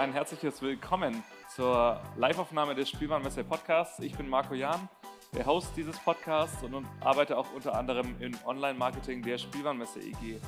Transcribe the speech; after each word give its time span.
Ein 0.00 0.14
herzliches 0.14 0.62
Willkommen 0.62 1.22
zur 1.54 2.00
Liveaufnahme 2.16 2.74
des 2.74 2.88
Spielwarenmesse 2.88 3.44
Podcasts. 3.44 3.98
Ich 3.98 4.16
bin 4.16 4.30
Marco 4.30 4.54
Jahn, 4.54 4.88
der 5.34 5.44
Host 5.44 5.72
dieses 5.76 5.98
Podcasts 5.98 6.62
und 6.62 6.86
arbeite 7.00 7.36
auch 7.36 7.52
unter 7.54 7.74
anderem 7.74 8.16
im 8.18 8.32
Online-Marketing 8.46 9.20
der 9.20 9.36
Spielwarenmesse 9.36 10.00
EG. 10.00 10.40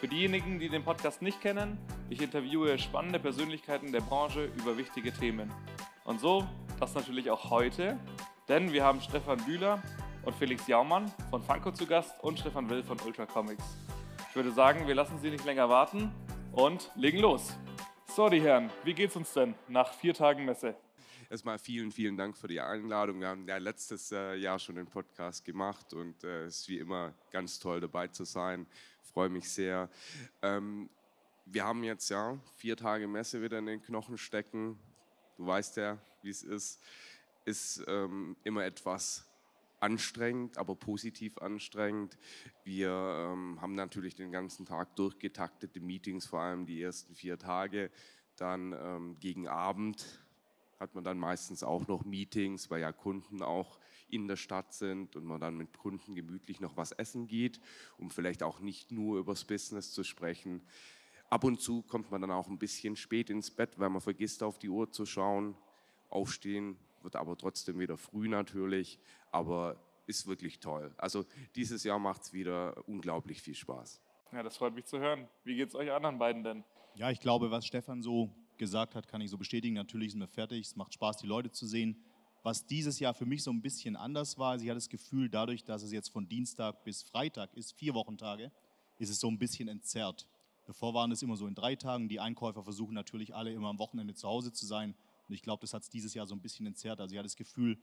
Für 0.00 0.08
diejenigen, 0.08 0.58
die 0.58 0.68
den 0.68 0.82
Podcast 0.82 1.22
nicht 1.22 1.40
kennen, 1.40 1.78
ich 2.10 2.20
interviewe 2.20 2.76
spannende 2.80 3.20
Persönlichkeiten 3.20 3.92
der 3.92 4.00
Branche 4.00 4.46
über 4.56 4.76
wichtige 4.76 5.12
Themen. 5.12 5.52
Und 6.02 6.18
so, 6.18 6.44
das 6.80 6.96
natürlich 6.96 7.30
auch 7.30 7.48
heute, 7.50 8.00
denn 8.48 8.72
wir 8.72 8.82
haben 8.82 9.00
Stefan 9.00 9.38
Bühler 9.44 9.80
und 10.24 10.34
Felix 10.34 10.66
Jaumann 10.66 11.12
von 11.30 11.44
Funko 11.44 11.70
zu 11.70 11.86
Gast 11.86 12.12
und 12.24 12.40
Stefan 12.40 12.68
Will 12.68 12.82
von 12.82 12.98
Ultra 13.06 13.24
Comics. 13.24 13.62
Ich 14.30 14.34
würde 14.34 14.50
sagen, 14.50 14.88
wir 14.88 14.96
lassen 14.96 15.20
Sie 15.20 15.30
nicht 15.30 15.44
länger 15.44 15.68
warten 15.68 16.10
und 16.50 16.90
legen 16.96 17.20
los. 17.20 17.56
So, 18.16 18.30
die 18.30 18.40
Herren, 18.40 18.70
wie 18.82 18.94
geht's 18.94 19.14
uns 19.14 19.34
denn 19.34 19.54
nach 19.68 19.92
vier 19.92 20.14
Tagen 20.14 20.46
Messe? 20.46 20.74
Erstmal 21.28 21.58
vielen, 21.58 21.92
vielen 21.92 22.16
Dank 22.16 22.34
für 22.34 22.48
die 22.48 22.62
Einladung. 22.62 23.20
Wir 23.20 23.28
haben 23.28 23.46
ja 23.46 23.58
letztes 23.58 24.10
äh, 24.10 24.36
Jahr 24.36 24.58
schon 24.58 24.76
den 24.76 24.86
Podcast 24.86 25.44
gemacht 25.44 25.92
und 25.92 26.24
äh, 26.24 26.44
es 26.44 26.60
ist 26.60 26.68
wie 26.70 26.78
immer 26.78 27.12
ganz 27.30 27.58
toll 27.58 27.78
dabei 27.78 28.08
zu 28.08 28.24
sein. 28.24 28.66
Freue 29.02 29.28
mich 29.28 29.50
sehr. 29.50 29.90
Ähm, 30.40 30.88
wir 31.44 31.64
haben 31.66 31.84
jetzt 31.84 32.08
ja 32.08 32.38
vier 32.54 32.78
Tage 32.78 33.06
Messe 33.06 33.42
wieder 33.42 33.58
in 33.58 33.66
den 33.66 33.82
Knochen 33.82 34.16
stecken. 34.16 34.78
Du 35.36 35.46
weißt 35.46 35.76
ja, 35.76 35.98
wie 36.22 36.30
es 36.30 36.42
ist. 36.42 36.82
Ist 37.44 37.84
ähm, 37.86 38.34
immer 38.44 38.64
etwas 38.64 39.28
anstrengend, 39.80 40.58
aber 40.58 40.74
positiv 40.74 41.38
anstrengend. 41.38 42.16
Wir 42.64 42.90
ähm, 42.90 43.60
haben 43.60 43.74
natürlich 43.74 44.14
den 44.14 44.32
ganzen 44.32 44.66
Tag 44.66 44.96
durchgetaktete 44.96 45.80
Meetings, 45.80 46.26
vor 46.26 46.40
allem 46.40 46.66
die 46.66 46.80
ersten 46.80 47.14
vier 47.14 47.38
Tage. 47.38 47.90
Dann 48.36 48.72
ähm, 48.72 49.16
gegen 49.20 49.48
Abend 49.48 50.26
hat 50.78 50.94
man 50.94 51.04
dann 51.04 51.18
meistens 51.18 51.62
auch 51.62 51.88
noch 51.88 52.04
Meetings, 52.04 52.70
weil 52.70 52.80
ja 52.80 52.92
Kunden 52.92 53.42
auch 53.42 53.78
in 54.08 54.28
der 54.28 54.36
Stadt 54.36 54.72
sind 54.72 55.16
und 55.16 55.24
man 55.24 55.40
dann 55.40 55.56
mit 55.56 55.76
Kunden 55.78 56.14
gemütlich 56.14 56.60
noch 56.60 56.76
was 56.76 56.92
essen 56.92 57.26
geht, 57.26 57.60
um 57.98 58.10
vielleicht 58.10 58.42
auch 58.42 58.60
nicht 58.60 58.92
nur 58.92 59.18
übers 59.18 59.44
Business 59.44 59.92
zu 59.92 60.04
sprechen. 60.04 60.62
Ab 61.28 61.44
und 61.44 61.60
zu 61.60 61.82
kommt 61.82 62.10
man 62.10 62.20
dann 62.20 62.30
auch 62.30 62.48
ein 62.48 62.58
bisschen 62.58 62.94
spät 62.94 63.30
ins 63.30 63.50
Bett, 63.50 63.78
weil 63.78 63.90
man 63.90 64.00
vergisst 64.00 64.42
auf 64.42 64.58
die 64.58 64.68
Uhr 64.68 64.92
zu 64.92 65.06
schauen. 65.06 65.56
Aufstehen 66.08 66.76
wird 67.06 67.16
aber 67.16 67.38
trotzdem 67.38 67.78
wieder 67.78 67.96
früh 67.96 68.28
natürlich, 68.28 68.98
aber 69.30 69.80
ist 70.06 70.26
wirklich 70.26 70.60
toll. 70.60 70.92
Also 70.98 71.24
dieses 71.54 71.84
Jahr 71.84 71.98
macht 71.98 72.22
es 72.22 72.32
wieder 72.32 72.86
unglaublich 72.88 73.40
viel 73.40 73.54
Spaß. 73.54 74.02
Ja, 74.32 74.42
das 74.42 74.56
freut 74.56 74.74
mich 74.74 74.84
zu 74.86 74.98
hören. 74.98 75.28
Wie 75.44 75.54
geht 75.56 75.68
es 75.68 75.74
euch 75.76 75.90
anderen 75.90 76.18
beiden 76.18 76.42
denn? 76.42 76.64
Ja, 76.96 77.10
ich 77.10 77.20
glaube, 77.20 77.50
was 77.50 77.64
Stefan 77.64 78.02
so 78.02 78.34
gesagt 78.58 78.96
hat, 78.96 79.06
kann 79.06 79.20
ich 79.20 79.30
so 79.30 79.38
bestätigen. 79.38 79.74
Natürlich 79.76 80.12
sind 80.12 80.20
wir 80.20 80.28
fertig. 80.28 80.66
Es 80.66 80.76
macht 80.76 80.94
Spaß, 80.94 81.18
die 81.18 81.26
Leute 81.26 81.52
zu 81.52 81.66
sehen. 81.66 82.02
Was 82.42 82.66
dieses 82.66 82.98
Jahr 82.98 83.14
für 83.14 83.26
mich 83.26 83.42
so 83.42 83.52
ein 83.52 83.62
bisschen 83.62 83.96
anders 83.96 84.36
war, 84.36 84.56
ich 84.56 84.62
hatte 84.62 84.74
das 84.74 84.88
Gefühl, 84.88 85.28
dadurch, 85.28 85.64
dass 85.64 85.82
es 85.82 85.92
jetzt 85.92 86.08
von 86.08 86.28
Dienstag 86.28 86.84
bis 86.84 87.02
Freitag 87.02 87.54
ist, 87.54 87.72
vier 87.72 87.94
Wochentage, 87.94 88.50
ist 88.98 89.10
es 89.10 89.20
so 89.20 89.28
ein 89.28 89.38
bisschen 89.38 89.68
entzerrt. 89.68 90.28
Bevor 90.64 90.94
waren 90.94 91.12
es 91.12 91.22
immer 91.22 91.36
so 91.36 91.46
in 91.46 91.54
drei 91.54 91.76
Tagen. 91.76 92.08
Die 92.08 92.18
Einkäufer 92.18 92.64
versuchen 92.64 92.94
natürlich 92.94 93.34
alle 93.34 93.52
immer 93.52 93.68
am 93.68 93.78
Wochenende 93.78 94.14
zu 94.14 94.26
Hause 94.28 94.52
zu 94.52 94.66
sein. 94.66 94.96
Und 95.28 95.34
ich 95.34 95.42
glaube, 95.42 95.60
das 95.60 95.74
hat 95.74 95.82
es 95.82 95.90
dieses 95.90 96.14
Jahr 96.14 96.26
so 96.26 96.34
ein 96.34 96.40
bisschen 96.40 96.66
entzerrt. 96.66 97.00
Also 97.00 97.12
ich 97.12 97.18
hatte 97.18 97.26
das 97.26 97.36
Gefühl, 97.36 97.78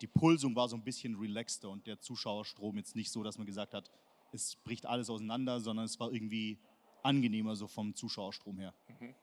die 0.00 0.06
Pulsung 0.06 0.54
war 0.54 0.68
so 0.68 0.76
ein 0.76 0.84
bisschen 0.84 1.14
relaxter 1.16 1.70
und 1.70 1.86
der 1.86 2.00
Zuschauerstrom 2.00 2.76
jetzt 2.76 2.96
nicht 2.96 3.10
so, 3.10 3.22
dass 3.22 3.38
man 3.38 3.46
gesagt 3.46 3.74
hat, 3.74 3.90
es 4.32 4.56
bricht 4.56 4.84
alles 4.86 5.08
auseinander, 5.08 5.60
sondern 5.60 5.86
es 5.86 5.98
war 5.98 6.12
irgendwie 6.12 6.58
angenehmer 7.02 7.56
so 7.56 7.66
vom 7.66 7.94
Zuschauerstrom 7.94 8.58
her. 8.58 8.74
Mhm. 9.00 9.14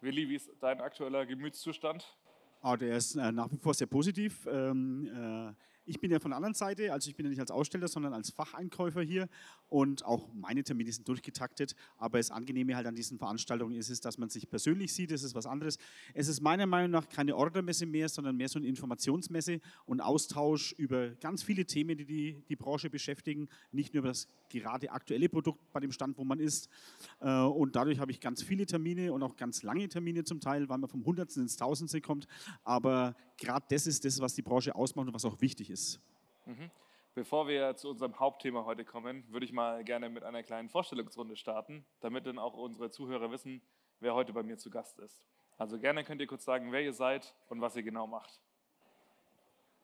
Willi, 0.00 0.28
wie 0.28 0.36
ist 0.36 0.50
dein 0.60 0.80
aktueller 0.80 1.26
Gemütszustand? 1.26 2.16
Oh, 2.62 2.76
der 2.76 2.96
ist 2.96 3.16
äh, 3.16 3.32
nach 3.32 3.50
wie 3.50 3.56
vor 3.56 3.74
sehr 3.74 3.86
positiv. 3.86 4.46
Ähm, 4.46 5.06
äh, 5.06 5.54
ich 5.88 6.00
bin 6.00 6.10
ja 6.10 6.20
von 6.20 6.30
der 6.30 6.36
anderen 6.36 6.54
Seite, 6.54 6.92
also 6.92 7.08
ich 7.08 7.16
bin 7.16 7.24
ja 7.24 7.30
nicht 7.30 7.40
als 7.40 7.50
Aussteller, 7.50 7.88
sondern 7.88 8.12
als 8.12 8.30
Facheinkäufer 8.30 9.00
hier 9.00 9.28
und 9.68 10.04
auch 10.04 10.28
meine 10.34 10.62
Termine 10.62 10.92
sind 10.92 11.08
durchgetaktet. 11.08 11.74
Aber 11.96 12.18
das 12.18 12.30
Angenehme 12.30 12.76
halt 12.76 12.86
an 12.86 12.94
diesen 12.94 13.18
Veranstaltungen 13.18 13.74
ist 13.74 13.88
es, 13.88 14.00
dass 14.00 14.18
man 14.18 14.28
sich 14.28 14.48
persönlich 14.48 14.92
sieht, 14.92 15.10
das 15.10 15.22
ist 15.22 15.34
was 15.34 15.46
anderes. 15.46 15.78
Es 16.12 16.28
ist 16.28 16.40
meiner 16.40 16.66
Meinung 16.66 16.90
nach 16.90 17.08
keine 17.08 17.34
Ordermesse 17.34 17.86
mehr, 17.86 18.08
sondern 18.08 18.36
mehr 18.36 18.48
so 18.48 18.58
eine 18.58 18.68
Informationsmesse 18.68 19.60
und 19.86 20.00
Austausch 20.00 20.72
über 20.72 21.08
ganz 21.20 21.42
viele 21.42 21.64
Themen, 21.64 21.96
die 21.96 22.04
die, 22.04 22.36
die 22.48 22.56
Branche 22.56 22.90
beschäftigen, 22.90 23.48
nicht 23.72 23.94
nur 23.94 24.00
über 24.00 24.08
das 24.08 24.28
gerade 24.50 24.90
aktuelle 24.90 25.28
Produkt 25.28 25.72
bei 25.72 25.80
dem 25.80 25.92
Stand, 25.92 26.18
wo 26.18 26.24
man 26.24 26.38
ist. 26.38 26.68
Äh, 27.20 27.40
und 27.40 27.76
dadurch 27.76 27.98
habe 27.98 28.10
ich 28.10 28.20
ganz 28.20 28.42
viele 28.42 28.66
Termine 28.66 29.12
und 29.12 29.22
auch 29.22 29.36
ganz 29.36 29.62
lange 29.62 29.88
Termine 29.88 30.24
zum 30.24 30.40
Teil, 30.40 30.68
weil 30.68 30.78
man 30.78 30.88
vom 30.88 31.04
Hundertsten 31.04 31.42
ins 31.42 31.56
Tausendste 31.56 32.00
kommt. 32.00 32.26
Aber 32.64 33.16
gerade 33.38 33.64
das 33.70 33.86
ist 33.86 34.04
das, 34.04 34.20
was 34.20 34.34
die 34.34 34.42
Branche 34.42 34.74
ausmacht 34.74 35.06
und 35.06 35.14
was 35.14 35.24
auch 35.24 35.40
wichtig 35.40 35.70
ist. 35.70 35.77
Mhm. 36.46 36.70
Bevor 37.14 37.48
wir 37.48 37.74
zu 37.74 37.88
unserem 37.88 38.18
Hauptthema 38.20 38.64
heute 38.64 38.84
kommen, 38.84 39.24
würde 39.28 39.44
ich 39.44 39.52
mal 39.52 39.82
gerne 39.82 40.08
mit 40.08 40.22
einer 40.22 40.42
kleinen 40.42 40.68
Vorstellungsrunde 40.68 41.36
starten, 41.36 41.84
damit 42.00 42.26
dann 42.26 42.38
auch 42.38 42.54
unsere 42.54 42.90
Zuhörer 42.90 43.30
wissen, 43.30 43.60
wer 44.00 44.14
heute 44.14 44.32
bei 44.32 44.42
mir 44.42 44.56
zu 44.56 44.70
Gast 44.70 44.98
ist. 45.00 45.26
Also 45.56 45.78
gerne 45.78 46.04
könnt 46.04 46.20
ihr 46.20 46.28
kurz 46.28 46.44
sagen, 46.44 46.70
wer 46.70 46.82
ihr 46.82 46.92
seid 46.92 47.34
und 47.48 47.60
was 47.60 47.74
ihr 47.74 47.82
genau 47.82 48.06
macht. 48.06 48.40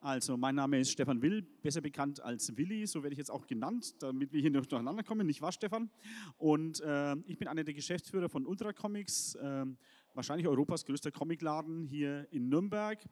Also, 0.05 0.37
mein 0.37 0.55
Name 0.55 0.79
ist 0.81 0.91
Stefan 0.91 1.23
Will, 1.23 1.41
besser 1.41 1.81
bekannt 1.81 2.21
als 2.21 2.55
Willi, 2.59 2.87
so 2.87 3.03
werde 3.03 3.15
ich 3.15 3.19
jetzt 3.19 3.31
auch 3.31 3.47
genannt, 3.47 3.95
damit 4.01 4.35
wir 4.35 4.41
hier 4.43 4.51
noch 4.51 4.67
durcheinander 4.67 5.03
kommen. 5.03 5.27
Nicht 5.27 5.41
wahr, 5.41 5.51
Stefan? 5.51 5.91
Und 6.37 6.83
äh, 6.83 7.17
ich 7.27 7.39
bin 7.39 7.49
einer 7.49 7.65
der 7.65 7.73
Geschäftsführer 7.73 8.29
von 8.29 8.47
Ultra 8.47 8.75
Comics, 8.75 9.35
äh, 9.37 9.65
wahrscheinlich 10.13 10.47
Europas 10.47 10.85
größter 10.85 11.11
Comicladen 11.11 11.87
hier 11.87 12.29
in 12.31 12.51
Nürnberg 12.51 13.03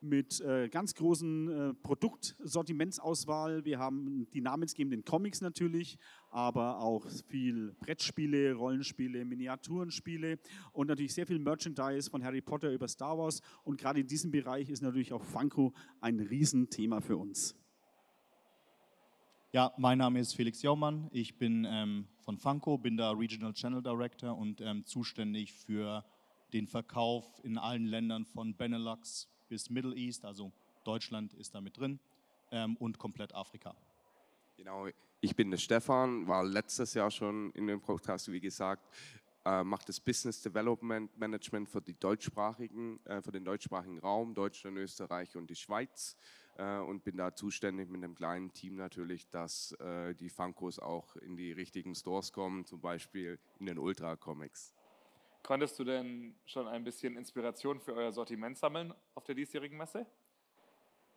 mit 0.00 0.40
äh, 0.40 0.68
ganz 0.68 0.94
großen 0.94 1.48
äh, 1.48 1.74
Produktsortimentsauswahl. 1.74 3.64
Wir 3.64 3.78
haben 3.78 4.26
die 4.32 4.40
namensgebenden 4.40 5.04
Comics 5.04 5.40
natürlich, 5.40 5.98
aber 6.30 6.80
auch 6.80 7.06
viel 7.28 7.74
Brettspiele, 7.80 8.54
Rollenspiele, 8.54 9.24
Miniaturenspiele 9.24 10.38
und 10.72 10.86
natürlich 10.86 11.14
sehr 11.14 11.26
viel 11.26 11.38
Merchandise 11.38 12.10
von 12.10 12.24
Harry 12.24 12.40
Potter 12.40 12.72
über 12.72 12.88
Star 12.88 13.18
Wars. 13.18 13.40
Und 13.64 13.78
gerade 13.78 14.00
in 14.00 14.06
diesem 14.06 14.30
Bereich 14.30 14.70
ist 14.70 14.82
natürlich 14.82 15.12
auch 15.12 15.24
Funko 15.24 15.74
ein 16.00 16.20
Riesenthema 16.20 17.00
für 17.00 17.16
uns. 17.16 17.54
Ja, 19.52 19.72
mein 19.76 19.98
Name 19.98 20.20
ist 20.20 20.34
Felix 20.34 20.62
Jaumann. 20.62 21.08
Ich 21.10 21.36
bin 21.36 21.66
ähm, 21.68 22.06
von 22.20 22.38
Funko, 22.38 22.78
bin 22.78 22.96
da 22.96 23.10
Regional 23.10 23.52
Channel 23.52 23.82
Director 23.82 24.38
und 24.38 24.60
ähm, 24.60 24.86
zuständig 24.86 25.52
für 25.52 26.04
den 26.52 26.68
Verkauf 26.68 27.26
in 27.42 27.58
allen 27.58 27.84
Ländern 27.84 28.24
von 28.24 28.56
Benelux, 28.56 29.28
bis 29.50 29.68
Middle 29.68 29.94
East, 29.94 30.24
also 30.24 30.50
Deutschland 30.84 31.34
ist 31.34 31.54
da 31.54 31.60
mit 31.60 31.76
drin 31.76 31.98
ähm, 32.52 32.76
und 32.76 32.98
komplett 32.98 33.34
Afrika. 33.34 33.74
Genau, 34.56 34.86
ich 35.20 35.36
bin 35.36 35.50
der 35.50 35.58
Stefan, 35.58 36.26
war 36.26 36.44
letztes 36.44 36.94
Jahr 36.94 37.10
schon 37.10 37.50
in 37.52 37.66
dem 37.66 37.80
Podcast, 37.80 38.30
wie 38.32 38.40
gesagt, 38.40 38.82
äh, 39.44 39.64
macht 39.64 39.88
das 39.88 40.00
Business 40.00 40.40
Development 40.40 41.16
Management 41.18 41.68
für, 41.68 41.82
die 41.82 41.98
deutschsprachigen, 41.98 43.04
äh, 43.06 43.20
für 43.20 43.32
den 43.32 43.44
deutschsprachigen 43.44 43.98
Raum, 43.98 44.34
Deutschland, 44.34 44.76
Österreich 44.78 45.36
und 45.36 45.50
die 45.50 45.56
Schweiz 45.56 46.16
äh, 46.58 46.78
und 46.78 47.02
bin 47.04 47.16
da 47.16 47.34
zuständig 47.34 47.88
mit 47.88 48.04
einem 48.04 48.14
kleinen 48.14 48.52
Team 48.52 48.76
natürlich, 48.76 49.28
dass 49.30 49.72
äh, 49.80 50.14
die 50.14 50.30
Funkos 50.30 50.78
auch 50.78 51.16
in 51.16 51.36
die 51.36 51.52
richtigen 51.52 51.94
Stores 51.94 52.32
kommen, 52.32 52.64
zum 52.66 52.80
Beispiel 52.80 53.38
in 53.58 53.66
den 53.66 53.78
Ultra 53.78 54.16
Comics. 54.16 54.74
Konntest 55.42 55.78
du 55.78 55.84
denn 55.84 56.34
schon 56.44 56.68
ein 56.68 56.84
bisschen 56.84 57.16
Inspiration 57.16 57.80
für 57.80 57.94
euer 57.94 58.12
Sortiment 58.12 58.58
sammeln 58.58 58.94
auf 59.14 59.24
der 59.24 59.34
diesjährigen 59.34 59.76
Messe? 59.76 60.06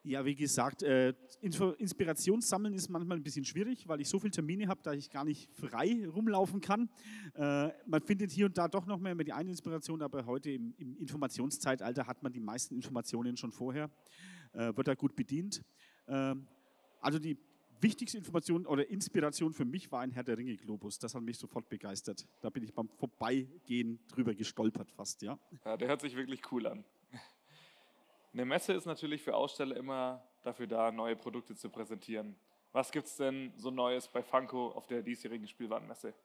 Ja, 0.05 0.25
wie 0.25 0.35
gesagt, 0.35 0.83
äh, 0.83 1.13
Inspiration 1.39 2.41
sammeln 2.41 2.73
ist 2.73 2.89
manchmal 2.89 3.15
ein 3.15 3.23
bisschen 3.23 3.45
schwierig, 3.45 3.87
weil 3.87 4.01
ich 4.01 4.09
so 4.09 4.19
viele 4.19 4.31
Termine 4.31 4.67
habe, 4.67 4.81
dass 4.83 4.97
ich 4.97 5.09
gar 5.09 5.23
nicht 5.23 5.49
frei 5.53 6.05
rumlaufen 6.05 6.59
kann. 6.59 6.89
Äh, 7.35 7.69
man 7.85 8.01
findet 8.01 8.31
hier 8.31 8.47
und 8.47 8.57
da 8.57 8.67
doch 8.67 8.85
noch 8.85 8.99
mehr 8.99 9.15
die 9.15 9.31
eine 9.31 9.49
Inspiration, 9.49 10.01
aber 10.01 10.25
heute 10.25 10.51
im, 10.51 10.73
im 10.77 10.97
Informationszeitalter 10.97 12.05
hat 12.05 12.21
man 12.21 12.33
die 12.33 12.41
meisten 12.41 12.75
Informationen 12.75 13.37
schon 13.37 13.53
vorher, 13.53 13.89
äh, 14.51 14.75
wird 14.75 14.89
da 14.89 14.93
gut 14.93 15.15
bedient. 15.15 15.63
Ähm, 16.07 16.47
also 16.99 17.17
die 17.17 17.37
wichtigste 17.83 18.17
Information 18.17 18.65
oder 18.65 18.89
Inspiration 18.89 19.53
für 19.53 19.65
mich 19.65 19.91
war 19.91 20.01
ein 20.01 20.11
Herr 20.11 20.23
der 20.23 20.37
Ringe 20.37 20.55
Globus. 20.57 20.97
Das 20.97 21.13
hat 21.13 21.21
mich 21.21 21.37
sofort 21.37 21.69
begeistert. 21.69 22.25
Da 22.41 22.49
bin 22.49 22.63
ich 22.63 22.73
beim 22.73 22.87
Vorbeigehen 22.87 23.99
drüber 24.07 24.33
gestolpert 24.33 24.89
fast, 24.91 25.21
ja. 25.21 25.37
Ja, 25.65 25.77
der 25.77 25.89
hört 25.89 26.01
sich 26.01 26.15
wirklich 26.15 26.41
cool 26.51 26.65
an. 26.65 26.83
Eine 28.33 28.45
Messe 28.45 28.73
ist 28.73 28.85
natürlich 28.85 29.21
für 29.21 29.35
Aussteller 29.35 29.77
immer 29.77 30.23
dafür 30.41 30.65
da, 30.65 30.91
neue 30.91 31.15
Produkte 31.15 31.55
zu 31.55 31.69
präsentieren. 31.69 32.35
Was 32.71 32.91
gibt 32.91 33.05
es 33.05 33.17
denn 33.17 33.53
so 33.57 33.69
Neues 33.69 34.07
bei 34.07 34.23
Funko 34.23 34.69
auf 34.69 34.87
der 34.87 35.03
diesjährigen 35.03 35.47
Spielwarenmesse? 35.47 36.15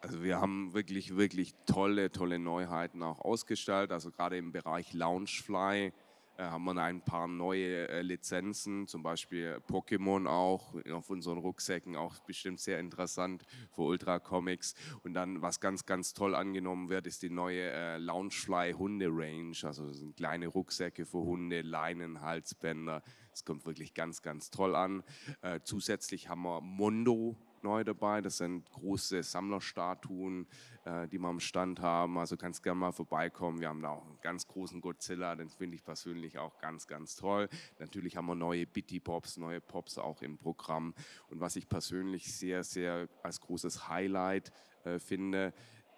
Also 0.00 0.24
wir 0.24 0.40
haben 0.40 0.74
wirklich, 0.74 1.16
wirklich 1.16 1.54
tolle, 1.64 2.10
tolle 2.10 2.40
Neuheiten 2.40 3.04
auch 3.04 3.20
ausgestellt. 3.20 3.92
Also 3.92 4.10
gerade 4.10 4.36
im 4.36 4.50
Bereich 4.50 4.92
Loungefly 4.92 5.92
haben 6.38 6.64
wir 6.64 6.76
ein 6.82 7.02
paar 7.02 7.28
neue 7.28 7.88
äh, 7.88 8.02
Lizenzen, 8.02 8.86
zum 8.86 9.02
Beispiel 9.02 9.60
Pokémon 9.68 10.26
auch, 10.26 10.74
auf 10.90 11.10
unseren 11.10 11.38
Rucksäcken 11.38 11.96
auch 11.96 12.18
bestimmt 12.20 12.60
sehr 12.60 12.78
interessant 12.78 13.44
für 13.74 13.82
Ultra 13.82 14.18
Comics. 14.18 14.74
Und 15.02 15.14
dann, 15.14 15.42
was 15.42 15.60
ganz, 15.60 15.86
ganz 15.86 16.14
toll 16.14 16.34
angenommen 16.34 16.88
wird, 16.88 17.06
ist 17.06 17.22
die 17.22 17.30
neue 17.30 17.70
äh, 17.70 17.98
Loungefly 17.98 18.72
Hunde 18.72 19.08
Range. 19.10 19.56
Also 19.62 19.86
das 19.86 19.98
sind 19.98 20.16
kleine 20.16 20.48
Rucksäcke 20.48 21.04
für 21.04 21.18
Hunde, 21.18 21.62
Leinen, 21.62 22.20
Halsbänder. 22.20 23.02
Es 23.32 23.44
kommt 23.44 23.64
wirklich 23.66 23.94
ganz, 23.94 24.22
ganz 24.22 24.50
toll 24.50 24.74
an. 24.74 25.02
Äh, 25.40 25.60
zusätzlich 25.64 26.28
haben 26.28 26.42
wir 26.42 26.60
Mondo 26.60 27.36
neu 27.62 27.84
dabei. 27.84 28.20
Das 28.20 28.38
sind 28.38 28.70
große 28.70 29.22
Sammlerstatuen, 29.22 30.46
äh, 30.84 31.08
die 31.08 31.18
wir 31.18 31.28
am 31.28 31.40
Stand 31.40 31.80
haben. 31.80 32.18
Also 32.18 32.36
kannst 32.36 32.62
gerne 32.62 32.80
mal 32.80 32.92
vorbeikommen. 32.92 33.60
Wir 33.60 33.68
haben 33.68 33.82
da 33.82 33.90
auch 33.90 34.04
einen 34.04 34.20
ganz 34.20 34.46
großen 34.46 34.80
Godzilla, 34.80 35.34
den 35.36 35.48
finde 35.48 35.76
ich 35.76 35.84
persönlich 35.84 36.38
auch 36.38 36.58
ganz, 36.58 36.86
ganz 36.86 37.16
toll. 37.16 37.48
Natürlich 37.78 38.16
haben 38.16 38.26
wir 38.26 38.34
neue 38.34 38.66
Bitty 38.66 39.00
Pops, 39.00 39.36
neue 39.36 39.60
Pops 39.60 39.98
auch 39.98 40.22
im 40.22 40.38
Programm. 40.38 40.94
Und 41.28 41.40
was 41.40 41.56
ich 41.56 41.68
persönlich 41.68 42.32
sehr, 42.34 42.64
sehr 42.64 43.08
als 43.22 43.40
großes 43.40 43.88
Highlight 43.88 44.52
äh, 44.84 44.98
finde, 44.98 45.52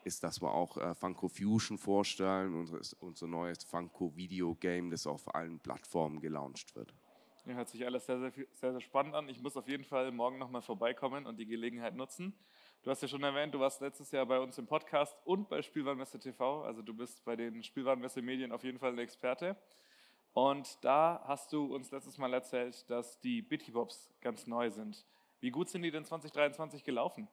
ist, 0.05 0.23
dass 0.23 0.43
wir 0.43 0.53
auch 0.53 0.77
äh, 0.77 0.95
Funko 0.95 1.29
Fusion 1.29 1.79
vorstellen, 1.79 2.55
unser, 2.55 2.81
unser 3.01 3.27
neues 3.27 3.65
Funko 3.65 4.15
Video 4.17 4.55
Game, 4.55 4.91
das 4.91 5.07
auf 5.07 5.35
allen 5.35 5.59
Plattformen 5.61 6.21
gelauncht 6.21 6.77
wird. 6.77 6.95
Ja, 7.47 7.53
hört 7.53 7.69
sich 7.69 7.85
alles 7.85 8.07
sehr, 8.07 8.19
sehr, 8.19 8.33
sehr, 8.53 8.73
sehr 8.73 8.81
spannend 8.81 9.15
an. 9.15 9.29
Ich 9.29 9.39
muss 9.39 9.55
auf 9.57 9.69
jeden 9.69 9.85
Fall 9.85 10.11
morgen 10.13 10.39
nochmal 10.39 10.63
vorbeikommen 10.63 11.27
und 11.27 11.37
die 11.37 11.45
Gelegenheit 11.45 11.95
nutzen. 11.95 12.33
Du 12.83 12.91
hast 12.91 13.03
ja 13.03 13.09
schon 13.09 13.23
erwähnt, 13.23 13.53
du 13.53 13.61
warst 13.61 13.83
letztes 13.83 14.11
Jahr 14.13 14.25
bei 14.25 14.39
uns 14.41 14.57
im 14.57 14.67
Podcast 14.67 15.15
und 15.27 15.51
bei 15.51 15.61
Spielwarenmesse 15.61 16.19
TV. 16.19 16.65
Also 16.65 16.81
du 16.81 16.95
bist 16.95 17.23
bei 17.23 17.37
den 17.37 17.63
Spielwarenmesse 17.63 18.23
Medien 18.23 18.51
auf 18.51 18.65
jeden 18.65 18.79
Fall 18.79 18.93
ein 18.93 18.99
Experte. 18.99 19.57
Und 20.33 20.83
da 20.83 21.23
hast 21.27 21.53
du 21.53 21.75
uns 21.75 21.91
letztes 21.91 22.17
Mal 22.17 22.33
erzählt, 22.33 22.89
dass 22.89 23.21
die 23.21 23.43
Bitty 23.43 23.73
Bobs 23.73 24.11
ganz 24.23 24.47
neu 24.47 24.71
sind. 24.71 25.05
Wie 25.41 25.51
gut 25.51 25.69
sind 25.69 25.83
die 25.83 25.91
denn 25.91 26.07
2023 26.07 26.83
gelaufen? 26.83 27.29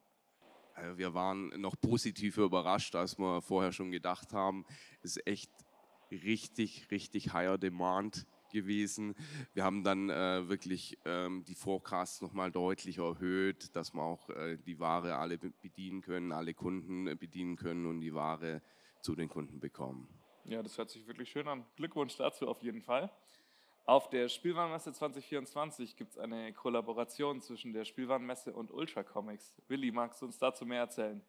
Also 0.74 0.98
wir 0.98 1.14
waren 1.14 1.48
noch 1.58 1.74
positiver 1.80 2.42
überrascht, 2.42 2.94
als 2.94 3.18
wir 3.18 3.40
vorher 3.40 3.72
schon 3.72 3.90
gedacht 3.90 4.34
haben. 4.34 4.66
Es 5.02 5.16
ist 5.16 5.26
echt 5.26 5.50
richtig, 6.10 6.90
richtig 6.90 7.32
higher 7.32 7.56
Demand 7.56 8.26
gewesen. 8.52 9.14
Wir 9.54 9.64
haben 9.64 9.82
dann 9.82 10.10
äh, 10.10 10.48
wirklich 10.48 10.98
ähm, 11.04 11.44
die 11.44 11.54
Forecasts 11.54 12.20
nochmal 12.20 12.52
deutlich 12.52 12.98
erhöht, 12.98 13.74
dass 13.74 13.92
wir 13.92 14.02
auch 14.02 14.28
äh, 14.30 14.56
die 14.58 14.78
Ware 14.78 15.16
alle 15.16 15.38
bedienen 15.38 16.02
können, 16.02 16.32
alle 16.32 16.54
Kunden 16.54 17.06
äh, 17.08 17.16
bedienen 17.16 17.56
können 17.56 17.86
und 17.86 18.00
die 18.00 18.14
Ware 18.14 18.62
zu 19.00 19.16
den 19.16 19.28
Kunden 19.28 19.58
bekommen. 19.58 20.08
Ja, 20.44 20.62
das 20.62 20.78
hört 20.78 20.90
sich 20.90 21.06
wirklich 21.06 21.30
schön 21.30 21.48
an. 21.48 21.64
Glückwunsch 21.76 22.16
dazu 22.16 22.48
auf 22.48 22.62
jeden 22.62 22.82
Fall. 22.82 23.10
Auf 23.84 24.08
der 24.10 24.28
Spielwarenmesse 24.28 24.92
2024 24.92 25.96
gibt 25.96 26.12
es 26.12 26.18
eine 26.18 26.52
Kollaboration 26.52 27.40
zwischen 27.40 27.72
der 27.72 27.84
Spielwarenmesse 27.84 28.52
und 28.52 28.70
Ultra 28.70 29.02
Comics. 29.02 29.54
Willi, 29.66 29.90
magst 29.90 30.22
du 30.22 30.26
uns 30.26 30.38
dazu 30.38 30.64
mehr 30.64 30.80
erzählen? 30.80 31.20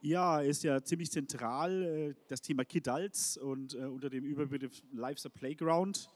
Ja, 0.00 0.40
ist 0.40 0.62
ja 0.62 0.80
ziemlich 0.80 1.10
zentral 1.10 1.82
äh, 1.82 2.14
das 2.28 2.40
Thema 2.40 2.64
Kidults 2.64 3.36
und 3.36 3.74
äh, 3.74 3.78
unter 3.78 4.08
dem 4.08 4.24
Überbegriff 4.24 4.80
Life's 4.92 5.26
a 5.26 5.28
Playground 5.28 6.08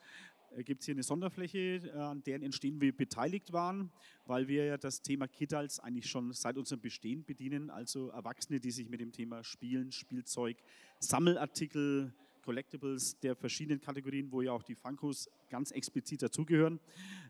äh, 0.56 0.62
gibt 0.62 0.82
es 0.82 0.86
hier 0.86 0.94
eine 0.94 1.02
Sonderfläche, 1.02 1.92
an 1.92 2.22
deren 2.22 2.42
Entstehen 2.42 2.80
wir 2.80 2.96
beteiligt 2.96 3.52
waren, 3.52 3.90
weil 4.24 4.46
wir 4.46 4.66
ja 4.66 4.76
das 4.78 5.02
Thema 5.02 5.26
Kidults 5.26 5.80
eigentlich 5.80 6.08
schon 6.08 6.32
seit 6.32 6.58
unserem 6.58 6.80
Bestehen 6.80 7.24
bedienen, 7.24 7.70
also 7.70 8.10
Erwachsene, 8.10 8.60
die 8.60 8.70
sich 8.70 8.88
mit 8.88 9.00
dem 9.00 9.10
Thema 9.10 9.42
Spielen, 9.42 9.90
Spielzeug, 9.90 10.58
Sammelartikel, 11.00 12.14
Collectibles 12.42 13.18
der 13.20 13.34
verschiedenen 13.34 13.80
Kategorien, 13.80 14.30
wo 14.30 14.42
ja 14.42 14.52
auch 14.52 14.62
die 14.62 14.74
Funkos 14.74 15.28
ganz 15.48 15.70
explizit 15.70 16.22
dazugehören, 16.22 16.80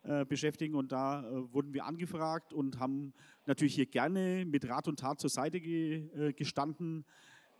äh, 0.03 0.25
beschäftigen. 0.25 0.75
Und 0.75 0.93
da 0.93 1.23
äh, 1.23 1.53
wurden 1.53 1.73
wir 1.75 1.85
angefragt 1.85 2.53
und 2.53 2.79
haben 2.79 3.13
natürlich 3.47 3.75
hier 3.75 3.87
gerne 3.87 4.45
mit 4.47 4.69
Rat 4.69 4.89
und 4.89 4.99
Tat 4.99 5.21
zur 5.21 5.31
Seite 5.31 5.61
ge, 5.61 6.09
äh, 6.17 6.33
gestanden, 6.33 7.05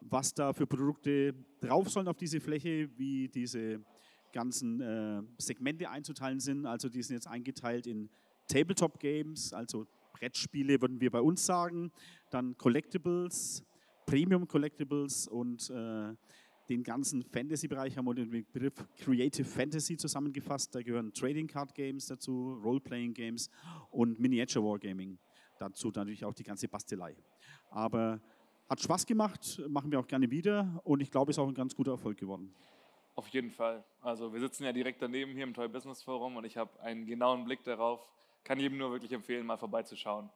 was 0.01 0.35
da 0.35 0.53
für 0.53 0.67
Produkte 0.67 1.35
drauf 1.61 1.89
sollen 1.89 2.09
auf 2.09 2.17
diese 2.17 2.41
Fläche, 2.41 2.91
wie 2.97 3.29
diese 3.29 3.81
ganzen 4.33 4.81
äh, 4.81 5.23
Segmente 5.39 5.89
einzuteilen 5.89 6.41
sind. 6.41 6.67
Also 6.67 6.89
die 6.89 7.03
sind 7.03 7.15
jetzt 7.15 7.29
eingeteilt 7.29 7.87
in 7.87 8.09
Tabletop-Games, 8.49 9.53
also 9.53 9.87
Brettspiele 10.13 10.81
würden 10.81 11.01
wir 11.01 11.11
bei 11.11 11.21
uns 11.21 11.45
sagen, 11.45 11.91
dann 12.31 12.57
Collectibles, 12.57 13.65
Premium 14.07 14.47
Collectibles 14.47 15.27
und 15.29 15.71
äh, 15.71 16.15
den 16.69 16.83
ganzen 16.83 17.23
Fantasy-Bereich 17.23 17.97
haben 17.97 18.07
wir 18.07 18.15
den 18.15 18.31
Begriff 18.31 18.75
Creative 18.99 19.45
Fantasy 19.45 19.97
zusammengefasst. 19.97 20.75
Da 20.75 20.83
gehören 20.83 21.13
Trading 21.13 21.47
Card 21.47 21.75
Games 21.75 22.07
dazu, 22.07 22.61
Role-Playing 22.63 23.15
Games 23.15 23.51
und 23.91 24.19
Miniature 24.21 24.65
Wargaming. 24.65 25.19
Dazu 25.59 25.93
natürlich 25.95 26.25
auch 26.25 26.35
die 26.35 26.45
ganze 26.45 26.69
Bastelei. 26.69 27.17
Aber 27.71 28.21
hat 28.69 28.81
Spaß 28.81 29.07
gemacht, 29.07 29.63
machen 29.69 29.91
wir 29.91 30.01
auch 30.01 30.07
gerne 30.07 30.31
wieder 30.31 30.81
und 30.85 31.01
ich 31.01 31.11
glaube, 31.11 31.31
es 31.31 31.37
ist 31.37 31.43
auch 31.43 31.49
ein 31.49 31.55
ganz 31.55 31.75
guter 31.75 31.93
Erfolg 31.93 32.19
geworden. 32.19 32.55
Auf 33.15 33.29
jeden 33.29 33.51
Fall. 33.51 33.85
Also 34.01 34.33
wir 34.33 34.41
sitzen 34.41 34.65
ja 34.65 34.73
direkt 34.73 35.03
daneben 35.03 35.33
hier 35.33 35.45
im 35.45 35.53
Toy 35.53 35.69
Business 35.69 36.03
Forum 36.03 36.37
und 36.37 36.45
ich 36.45 36.57
habe 36.57 36.81
einen 36.81 37.05
genauen 37.05 37.45
Blick 37.45 37.63
darauf. 37.65 38.01
Kann 38.45 38.59
jedem 38.59 38.79
nur 38.79 38.91
wirklich 38.91 39.13
empfehlen, 39.13 39.45
mal 39.45 39.59
vorbeizuschauen. 39.59 40.31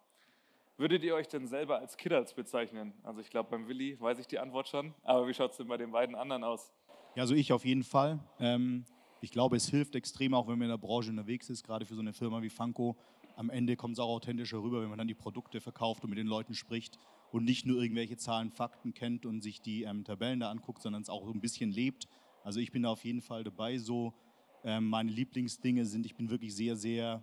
Würdet 0.78 1.02
ihr 1.04 1.14
euch 1.14 1.26
denn 1.26 1.46
selber 1.46 1.78
als 1.78 1.96
Kiddles 1.96 2.34
bezeichnen? 2.34 2.92
Also 3.02 3.22
ich 3.22 3.30
glaube, 3.30 3.48
beim 3.48 3.66
Willi 3.66 3.98
weiß 3.98 4.18
ich 4.18 4.26
die 4.26 4.38
Antwort 4.38 4.68
schon, 4.68 4.92
aber 5.04 5.26
wie 5.26 5.32
schaut 5.32 5.52
es 5.52 5.56
denn 5.56 5.68
bei 5.68 5.78
den 5.78 5.90
beiden 5.90 6.14
anderen 6.14 6.44
aus? 6.44 6.70
Ja, 7.14 7.22
also 7.22 7.34
ich 7.34 7.50
auf 7.54 7.64
jeden 7.64 7.82
Fall. 7.82 8.18
Ähm, 8.38 8.84
ich 9.22 9.30
glaube, 9.30 9.56
es 9.56 9.70
hilft 9.70 9.94
extrem, 9.94 10.34
auch 10.34 10.48
wenn 10.48 10.58
man 10.58 10.66
in 10.66 10.72
der 10.72 10.76
Branche 10.76 11.08
unterwegs 11.08 11.48
ist, 11.48 11.64
gerade 11.64 11.86
für 11.86 11.94
so 11.94 12.02
eine 12.02 12.12
Firma 12.12 12.42
wie 12.42 12.50
Funko. 12.50 12.94
Am 13.36 13.48
Ende 13.48 13.74
kommt 13.74 13.94
es 13.94 14.00
auch 14.00 14.08
authentischer 14.08 14.62
rüber, 14.62 14.82
wenn 14.82 14.90
man 14.90 14.98
dann 14.98 15.08
die 15.08 15.14
Produkte 15.14 15.62
verkauft 15.62 16.04
und 16.04 16.10
mit 16.10 16.18
den 16.18 16.26
Leuten 16.26 16.52
spricht 16.52 16.98
und 17.32 17.44
nicht 17.44 17.64
nur 17.64 17.80
irgendwelche 17.80 18.18
Zahlen, 18.18 18.50
Fakten 18.50 18.92
kennt 18.92 19.24
und 19.24 19.40
sich 19.40 19.62
die 19.62 19.84
ähm, 19.84 20.04
Tabellen 20.04 20.40
da 20.40 20.50
anguckt, 20.50 20.82
sondern 20.82 21.00
es 21.00 21.08
auch 21.08 21.24
so 21.24 21.32
ein 21.32 21.40
bisschen 21.40 21.70
lebt. 21.70 22.06
Also 22.44 22.60
ich 22.60 22.70
bin 22.70 22.82
da 22.82 22.90
auf 22.90 23.02
jeden 23.02 23.22
Fall 23.22 23.44
dabei. 23.44 23.78
So 23.78 24.12
ähm, 24.62 24.90
meine 24.90 25.10
Lieblingsdinge 25.10 25.86
sind, 25.86 26.04
ich 26.04 26.16
bin 26.16 26.28
wirklich 26.28 26.54
sehr, 26.54 26.76
sehr 26.76 27.22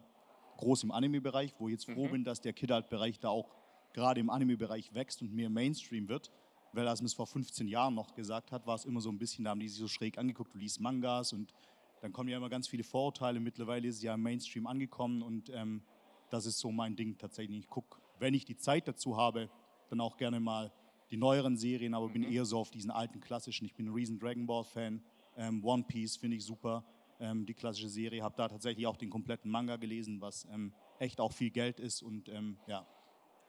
groß 0.64 0.84
im 0.84 0.92
Anime-Bereich, 0.92 1.54
wo 1.60 1.68
ich 1.68 1.74
jetzt 1.74 1.86
froh 1.86 2.08
mhm. 2.08 2.12
bin, 2.12 2.24
dass 2.24 2.42
der 2.42 2.54
Kid-Art-Bereich 2.54 3.20
da 3.20 3.30
auch 3.30 3.54
gerade 3.94 4.20
im 4.20 4.30
Anime-Bereich 4.30 4.94
wächst 4.94 5.22
und 5.22 5.34
mehr 5.34 5.50
Mainstream 5.50 6.08
wird. 6.08 6.32
Weil 6.72 6.88
als 6.88 7.02
man 7.02 7.06
es 7.06 7.14
vor 7.14 7.28
15 7.28 7.68
Jahren 7.68 7.94
noch 7.94 8.16
gesagt 8.16 8.52
hat, 8.52 8.66
war 8.66 8.76
es 8.76 8.86
immer 8.86 9.02
so 9.02 9.10
ein 9.10 9.20
bisschen, 9.20 9.46
da 9.46 9.52
haben 9.52 9.60
die 9.60 9.70
sich 9.70 9.80
so 9.80 9.88
schräg 9.88 10.18
angeguckt, 10.18 10.56
du 10.56 10.58
liest 10.58 10.80
Mangas 10.80 11.34
und 11.34 11.54
dann 12.02 12.12
kommen 12.12 12.30
ja 12.30 12.38
immer 12.38 12.50
ganz 12.50 12.68
viele 12.68 12.84
Vorurteile. 12.84 13.40
Mittlerweile 13.40 13.88
ist 13.88 13.98
es 13.98 14.02
ja 14.02 14.16
im 14.16 14.24
Mainstream 14.24 14.66
angekommen 14.66 15.22
und 15.22 15.52
ähm, 15.54 15.84
das 16.30 16.46
ist 16.46 16.60
so 16.60 16.72
mein 16.72 16.96
Ding 16.96 17.18
tatsächlich. 17.18 17.60
Ich 17.60 17.70
gucke, 17.70 18.00
wenn 18.20 18.34
ich 18.34 18.46
die 18.46 18.58
Zeit 18.58 18.88
dazu 18.88 19.18
habe, 19.18 19.50
dann 19.90 20.02
auch 20.02 20.18
gerne 20.18 20.40
mal 20.40 20.72
die 21.12 21.18
neueren 21.18 21.58
Serien, 21.58 21.94
aber 21.94 22.08
mhm. 22.08 22.14
bin 22.14 22.24
eher 22.24 22.46
so 22.46 22.58
auf 22.58 22.72
diesen 22.72 22.90
alten 22.90 23.20
klassischen. 23.20 23.66
Ich 23.66 23.76
bin 23.76 23.88
ein 23.88 23.94
riesen 23.94 24.18
Dragon 24.18 24.48
Ball 24.48 24.64
Fan. 24.64 25.04
Ähm, 25.38 25.64
One 25.64 25.84
Piece 25.84 26.18
finde 26.18 26.38
ich 26.38 26.44
super 26.44 26.84
ähm, 27.20 27.46
die 27.46 27.54
klassische 27.54 27.90
Serie. 27.90 28.24
Habe 28.24 28.36
da 28.38 28.48
tatsächlich 28.48 28.88
auch 28.88 28.98
den 28.98 29.10
kompletten 29.10 29.50
Manga 29.50 29.78
gelesen, 29.78 30.22
was 30.22 30.46
ähm, 30.52 30.74
echt 31.00 31.20
auch 31.20 31.34
viel 31.34 31.52
Geld 31.52 31.80
ist 31.80 32.02
und 32.02 32.30
ähm, 32.30 32.58
ja. 32.68 32.86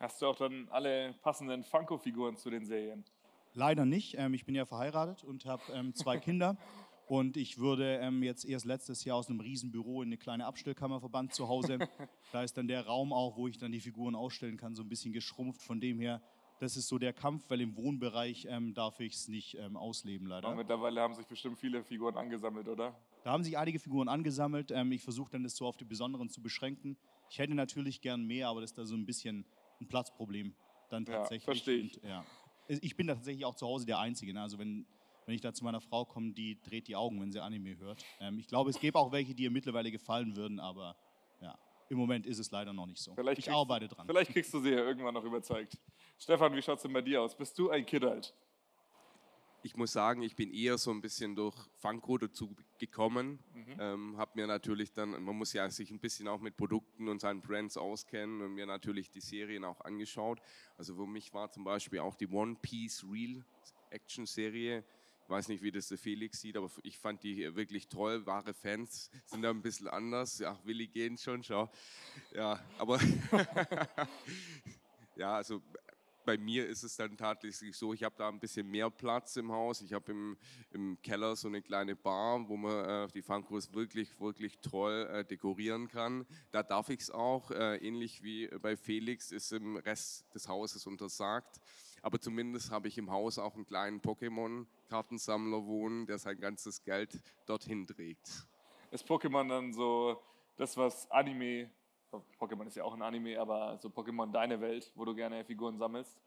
Hast 0.00 0.20
du 0.20 0.26
auch 0.26 0.36
dann 0.36 0.68
alle 0.70 1.14
passenden 1.22 1.62
Funko-Figuren 1.62 2.36
zu 2.36 2.50
den 2.50 2.64
Serien? 2.64 3.04
Leider 3.54 3.84
nicht. 3.84 4.16
Ähm, 4.18 4.34
ich 4.34 4.44
bin 4.44 4.54
ja 4.54 4.64
verheiratet 4.64 5.24
und 5.24 5.46
habe 5.46 5.62
ähm, 5.72 5.94
zwei 5.94 6.18
Kinder. 6.18 6.56
Und 7.06 7.36
ich 7.36 7.58
würde 7.58 7.98
ähm, 7.98 8.22
jetzt 8.22 8.44
erst 8.44 8.64
letztes 8.64 9.04
Jahr 9.04 9.18
aus 9.18 9.28
einem 9.28 9.40
Riesenbüro 9.40 10.02
in 10.02 10.08
eine 10.08 10.16
kleine 10.16 10.46
Abstellkammer 10.46 11.00
verbannt 11.00 11.34
zu 11.34 11.48
Hause. 11.48 11.78
da 12.32 12.42
ist 12.42 12.56
dann 12.56 12.66
der 12.66 12.86
Raum 12.86 13.12
auch, 13.12 13.36
wo 13.36 13.46
ich 13.46 13.58
dann 13.58 13.72
die 13.72 13.80
Figuren 13.80 14.14
ausstellen 14.14 14.56
kann, 14.56 14.74
so 14.74 14.82
ein 14.82 14.88
bisschen 14.88 15.12
geschrumpft. 15.12 15.62
Von 15.62 15.80
dem 15.80 16.00
her 16.00 16.22
das 16.60 16.76
ist 16.76 16.88
so 16.88 16.98
der 16.98 17.12
Kampf, 17.12 17.44
weil 17.48 17.60
im 17.60 17.76
Wohnbereich 17.76 18.46
ähm, 18.48 18.74
darf 18.74 19.00
ich 19.00 19.14
es 19.14 19.28
nicht 19.28 19.56
ähm, 19.56 19.76
ausleben, 19.76 20.26
leider. 20.26 20.46
Aber 20.46 20.56
mittlerweile 20.56 21.00
haben 21.00 21.14
sich 21.14 21.26
bestimmt 21.26 21.58
viele 21.58 21.82
Figuren 21.82 22.16
angesammelt, 22.16 22.68
oder? 22.68 22.96
Da 23.24 23.32
haben 23.32 23.42
sich 23.42 23.58
einige 23.58 23.78
Figuren 23.78 24.08
angesammelt. 24.08 24.70
Ähm, 24.70 24.92
ich 24.92 25.02
versuche 25.02 25.30
dann 25.32 25.42
das 25.42 25.56
so 25.56 25.66
auf 25.66 25.76
die 25.76 25.84
besonderen 25.84 26.28
zu 26.28 26.42
beschränken. 26.42 26.96
Ich 27.30 27.38
hätte 27.38 27.54
natürlich 27.54 28.00
gern 28.00 28.24
mehr, 28.24 28.48
aber 28.48 28.60
das 28.60 28.70
ist 28.70 28.78
da 28.78 28.84
so 28.84 28.94
ein 28.94 29.06
bisschen 29.06 29.44
ein 29.80 29.88
Platzproblem 29.88 30.54
dann 30.90 31.04
tatsächlich. 31.04 31.42
Ja, 31.42 31.52
verstehe 31.52 31.78
ich. 31.78 32.02
Und, 32.02 32.08
ja. 32.08 32.24
Ich 32.68 32.96
bin 32.96 33.06
da 33.06 33.14
tatsächlich 33.14 33.44
auch 33.44 33.56
zu 33.56 33.66
Hause 33.66 33.84
der 33.86 33.98
Einzige. 33.98 34.32
Ne? 34.32 34.40
Also 34.40 34.58
wenn, 34.58 34.86
wenn 35.26 35.34
ich 35.34 35.40
da 35.40 35.52
zu 35.52 35.64
meiner 35.64 35.80
Frau 35.80 36.04
komme, 36.04 36.32
die 36.32 36.60
dreht 36.62 36.88
die 36.88 36.96
Augen, 36.96 37.20
wenn 37.20 37.32
sie 37.32 37.40
Anime 37.40 37.76
hört. 37.78 38.04
Ähm, 38.20 38.38
ich 38.38 38.46
glaube, 38.46 38.70
es 38.70 38.78
gäbe 38.78 38.98
auch 38.98 39.12
welche, 39.12 39.34
die 39.34 39.44
ihr 39.44 39.50
mittlerweile 39.50 39.90
gefallen 39.90 40.36
würden, 40.36 40.60
aber 40.60 40.96
im 41.88 41.98
Moment 41.98 42.26
ist 42.26 42.38
es 42.38 42.50
leider 42.50 42.72
noch 42.72 42.86
nicht 42.86 43.00
so. 43.00 43.14
Vielleicht 43.14 43.38
ich 43.40 43.50
arbeite 43.50 43.88
dran. 43.88 44.06
Vielleicht 44.06 44.32
kriegst 44.32 44.52
du 44.54 44.60
sie 44.60 44.70
ja 44.70 44.78
irgendwann 44.78 45.14
noch 45.14 45.24
überzeugt. 45.24 45.78
Stefan, 46.18 46.54
wie 46.54 46.62
schaut 46.62 46.76
es 46.76 46.82
denn 46.82 46.92
bei 46.92 47.02
dir 47.02 47.22
aus? 47.22 47.36
Bist 47.36 47.58
du 47.58 47.70
ein 47.70 47.84
Kidult? 47.84 48.34
Ich 49.62 49.76
muss 49.76 49.92
sagen, 49.92 50.20
ich 50.22 50.36
bin 50.36 50.52
eher 50.52 50.76
so 50.76 50.90
ein 50.90 51.00
bisschen 51.00 51.34
durch 51.34 51.56
Funko 51.76 52.18
dazu 52.18 52.54
gekommen. 52.78 53.38
Mhm. 53.54 53.76
Ähm, 53.80 54.16
habe 54.18 54.32
mir 54.34 54.46
natürlich 54.46 54.92
dann, 54.92 55.10
man 55.22 55.36
muss 55.36 55.54
ja 55.54 55.68
sich 55.70 55.90
ein 55.90 56.00
bisschen 56.00 56.28
auch 56.28 56.40
mit 56.40 56.56
Produkten 56.56 57.08
und 57.08 57.20
seinen 57.20 57.40
Brands 57.40 57.78
auskennen 57.78 58.42
und 58.42 58.52
mir 58.52 58.66
natürlich 58.66 59.10
die 59.10 59.22
Serien 59.22 59.64
auch 59.64 59.80
angeschaut. 59.80 60.40
Also 60.76 60.94
für 60.94 61.06
mich 61.06 61.32
war 61.32 61.50
zum 61.50 61.64
Beispiel 61.64 62.00
auch 62.00 62.14
die 62.14 62.28
One 62.28 62.56
Piece 62.60 63.06
Real 63.10 63.42
Action 63.88 64.26
Serie 64.26 64.84
weiß 65.28 65.48
nicht, 65.48 65.62
wie 65.62 65.72
das 65.72 65.88
der 65.88 65.98
Felix 65.98 66.40
sieht, 66.40 66.56
aber 66.56 66.70
ich 66.82 66.98
fand 66.98 67.22
die 67.22 67.54
wirklich 67.54 67.88
toll. 67.88 68.24
Wahre 68.26 68.54
Fans 68.54 69.10
sind 69.26 69.42
da 69.42 69.50
ein 69.50 69.62
bisschen 69.62 69.88
anders. 69.88 70.42
Ach, 70.42 70.58
Willi 70.64 70.86
gehen 70.86 71.18
schon, 71.18 71.42
schau. 71.42 71.70
Ja, 72.32 72.60
aber 72.78 73.00
ja, 75.16 75.36
also 75.36 75.62
bei 76.24 76.38
mir 76.38 76.66
ist 76.66 76.82
es 76.82 76.96
dann 76.96 77.16
tatsächlich 77.16 77.76
so, 77.76 77.92
ich 77.92 78.02
habe 78.02 78.14
da 78.16 78.28
ein 78.28 78.40
bisschen 78.40 78.70
mehr 78.70 78.90
Platz 78.90 79.36
im 79.36 79.52
Haus. 79.52 79.82
Ich 79.82 79.92
habe 79.92 80.12
im, 80.12 80.36
im 80.72 81.00
Keller 81.02 81.36
so 81.36 81.48
eine 81.48 81.62
kleine 81.62 81.94
Bar, 81.96 82.48
wo 82.48 82.56
man 82.56 82.84
äh, 82.84 83.08
die 83.08 83.22
Funkos 83.22 83.72
wirklich, 83.72 84.18
wirklich 84.20 84.58
toll 84.58 85.08
äh, 85.12 85.24
dekorieren 85.24 85.88
kann. 85.88 86.26
Da 86.50 86.62
darf 86.62 86.88
ich 86.88 87.00
es 87.00 87.10
auch, 87.10 87.50
äh, 87.50 87.76
ähnlich 87.76 88.22
wie 88.22 88.48
bei 88.60 88.76
Felix, 88.76 89.32
ist 89.32 89.52
im 89.52 89.76
Rest 89.76 90.24
des 90.34 90.48
Hauses 90.48 90.86
untersagt. 90.86 91.60
Aber 92.02 92.20
zumindest 92.20 92.70
habe 92.70 92.88
ich 92.88 92.98
im 92.98 93.10
Haus 93.10 93.38
auch 93.38 93.54
einen 93.54 93.64
kleinen 93.64 94.00
Pokémon-Kartensammler 94.00 95.64
wohnen, 95.64 96.06
der 96.06 96.18
sein 96.18 96.38
ganzes 96.38 96.82
Geld 96.82 97.20
dorthin 97.46 97.86
trägt. 97.86 98.46
Ist 98.90 99.06
Pokémon 99.06 99.48
dann 99.48 99.72
so 99.72 100.22
das, 100.56 100.76
was 100.76 101.10
Anime 101.10 101.70
Pokémon 102.38 102.66
ist 102.66 102.76
ja 102.76 102.84
auch 102.84 102.94
ein 102.94 103.02
Anime, 103.02 103.38
aber 103.38 103.78
so 103.80 103.88
Pokémon 103.88 104.30
Deine 104.30 104.60
Welt, 104.60 104.92
wo 104.94 105.04
du 105.04 105.14
gerne 105.14 105.44
Figuren 105.44 105.78
sammelst? 105.78 106.20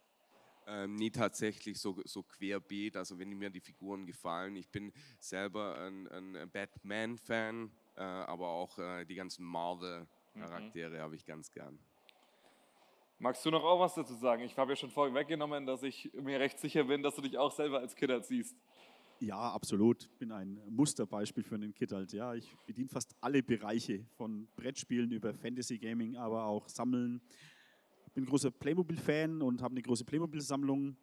Ähm, 0.69 0.95
nie 0.95 1.11
tatsächlich 1.11 1.79
so, 1.79 1.95
so 2.03 2.23
querbeet, 2.23 2.97
also 2.97 3.17
wenn 3.17 3.29
mir 3.29 3.49
die 3.49 3.61
Figuren 3.61 4.05
gefallen. 4.05 4.57
Ich 4.57 4.69
bin 4.69 4.91
selber 5.19 5.79
ein, 5.79 6.07
ein 6.09 6.49
Batman-Fan, 6.51 7.71
äh, 7.95 8.01
aber 8.01 8.49
auch 8.49 8.77
äh, 8.77 9.05
die 9.05 9.15
ganzen 9.15 9.45
Marvel-Charaktere 9.45 10.97
mhm. 10.97 11.01
habe 11.01 11.15
ich 11.15 11.25
ganz 11.25 11.49
gern. 11.51 11.79
Magst 13.19 13.45
du 13.45 13.49
noch 13.49 13.63
auch 13.63 13.79
was 13.79 13.95
dazu 13.95 14.13
sagen? 14.13 14.43
Ich 14.43 14.57
habe 14.57 14.73
ja 14.73 14.75
schon 14.75 14.91
vorweggenommen, 14.91 15.65
dass 15.65 15.83
ich 15.83 16.11
mir 16.13 16.39
recht 16.39 16.59
sicher 16.59 16.83
bin, 16.83 17.01
dass 17.01 17.15
du 17.15 17.21
dich 17.21 17.37
auch 17.37 17.51
selber 17.51 17.79
als 17.79 17.95
Kidder 17.95 18.21
siehst. 18.21 18.55
Ja, 19.19 19.51
absolut. 19.51 20.03
Ich 20.03 20.17
bin 20.19 20.31
ein 20.31 20.61
Musterbeispiel 20.69 21.43
für 21.43 21.55
einen 21.55 21.73
Kid 21.73 21.91
halt. 21.91 22.13
Ja, 22.13 22.35
ich 22.35 22.55
bediene 22.67 22.87
fast 22.87 23.15
alle 23.19 23.41
Bereiche 23.41 24.05
von 24.15 24.47
Brettspielen 24.55 25.11
über 25.11 25.33
Fantasy 25.33 25.79
Gaming, 25.79 26.17
aber 26.17 26.45
auch 26.45 26.69
Sammeln. 26.69 27.19
Ich 28.05 28.13
bin 28.13 28.25
großer 28.25 28.51
Playmobil-Fan 28.51 29.41
und 29.41 29.63
habe 29.63 29.73
eine 29.73 29.81
große 29.81 30.05
Playmobil-Sammlung. 30.05 30.95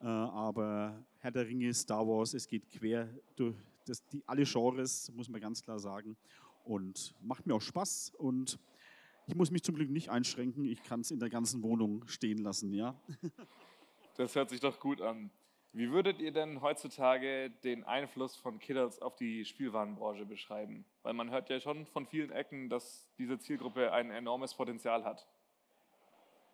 Äh, 0.00 0.06
aber 0.06 1.02
Herr 1.20 1.30
der 1.30 1.46
Ringe, 1.46 1.72
Star 1.72 2.06
Wars, 2.06 2.34
es 2.34 2.46
geht 2.46 2.68
quer 2.70 3.08
durch 3.36 3.56
das, 3.86 4.06
die, 4.08 4.22
alle 4.26 4.44
Genres, 4.44 5.10
muss 5.14 5.30
man 5.30 5.40
ganz 5.40 5.62
klar 5.62 5.78
sagen. 5.78 6.16
Und 6.64 7.14
macht 7.22 7.46
mir 7.46 7.54
auch 7.54 7.62
Spaß. 7.62 8.12
Und 8.18 8.58
ich 9.26 9.34
muss 9.34 9.50
mich 9.50 9.62
zum 9.62 9.76
Glück 9.76 9.88
nicht 9.88 10.10
einschränken. 10.10 10.66
Ich 10.66 10.82
kann 10.82 11.00
es 11.00 11.10
in 11.10 11.20
der 11.20 11.30
ganzen 11.30 11.62
Wohnung 11.62 12.06
stehen 12.06 12.38
lassen, 12.38 12.74
ja. 12.74 13.00
Das 14.18 14.34
hört 14.34 14.50
sich 14.50 14.60
doch 14.60 14.78
gut 14.78 15.00
an. 15.00 15.30
Wie 15.74 15.90
würdet 15.90 16.20
ihr 16.20 16.32
denn 16.32 16.60
heutzutage 16.60 17.48
den 17.64 17.84
Einfluss 17.84 18.36
von 18.36 18.58
Kiddos 18.58 19.00
auf 19.00 19.16
die 19.16 19.46
Spielwarenbranche 19.46 20.26
beschreiben? 20.26 20.84
Weil 21.02 21.14
man 21.14 21.30
hört 21.30 21.48
ja 21.48 21.60
schon 21.60 21.86
von 21.86 22.06
vielen 22.06 22.30
Ecken, 22.30 22.68
dass 22.68 23.08
diese 23.16 23.38
Zielgruppe 23.38 23.90
ein 23.90 24.10
enormes 24.10 24.52
Potenzial 24.52 25.02
hat. 25.04 25.26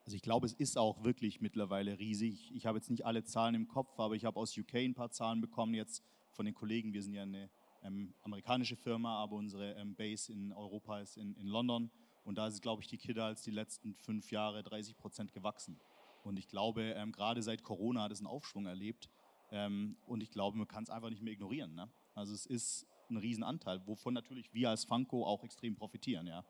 Also 0.04 0.14
ich 0.14 0.22
glaube, 0.22 0.46
es 0.46 0.52
ist 0.52 0.78
auch 0.78 1.02
wirklich 1.02 1.40
mittlerweile 1.40 1.98
riesig. 1.98 2.54
Ich 2.54 2.64
habe 2.64 2.78
jetzt 2.78 2.90
nicht 2.90 3.04
alle 3.06 3.24
Zahlen 3.24 3.56
im 3.56 3.66
Kopf, 3.66 3.98
aber 3.98 4.14
ich 4.14 4.24
habe 4.24 4.38
aus 4.38 4.56
UK 4.56 4.74
ein 4.76 4.94
paar 4.94 5.10
Zahlen 5.10 5.40
bekommen 5.40 5.74
jetzt 5.74 6.04
von 6.30 6.46
den 6.46 6.54
Kollegen. 6.54 6.92
Wir 6.92 7.02
sind 7.02 7.14
ja 7.14 7.22
eine 7.22 7.50
ähm, 7.82 8.14
amerikanische 8.22 8.76
Firma, 8.76 9.20
aber 9.20 9.34
unsere 9.34 9.72
ähm, 9.72 9.96
Base 9.96 10.32
in 10.32 10.52
Europa 10.52 11.00
ist 11.00 11.16
in, 11.16 11.34
in 11.34 11.48
London. 11.48 11.90
Und 12.22 12.38
da 12.38 12.46
ist, 12.46 12.62
glaube 12.62 12.82
ich, 12.82 12.88
die 12.88 12.98
Kidals 12.98 13.42
die 13.42 13.50
letzten 13.50 13.96
fünf 13.96 14.30
Jahre 14.30 14.62
30 14.62 14.96
Prozent 14.96 15.32
gewachsen. 15.32 15.80
Und 16.28 16.38
ich 16.38 16.46
glaube, 16.46 16.82
ähm, 16.82 17.10
gerade 17.10 17.42
seit 17.42 17.62
Corona 17.62 18.02
hat 18.02 18.12
es 18.12 18.18
einen 18.20 18.26
Aufschwung 18.26 18.66
erlebt. 18.66 19.08
Ähm, 19.50 19.96
und 20.04 20.22
ich 20.22 20.30
glaube, 20.30 20.58
man 20.58 20.68
kann 20.68 20.82
es 20.82 20.90
einfach 20.90 21.08
nicht 21.08 21.22
mehr 21.22 21.32
ignorieren. 21.32 21.74
Ne? 21.74 21.90
Also 22.14 22.34
es 22.34 22.44
ist 22.44 22.86
ein 23.08 23.16
Riesenanteil, 23.16 23.80
wovon 23.86 24.12
natürlich 24.12 24.52
wir 24.52 24.68
als 24.68 24.84
Funko 24.84 25.24
auch 25.24 25.42
extrem 25.42 25.74
profitieren. 25.74 26.26
Ja. 26.26 26.44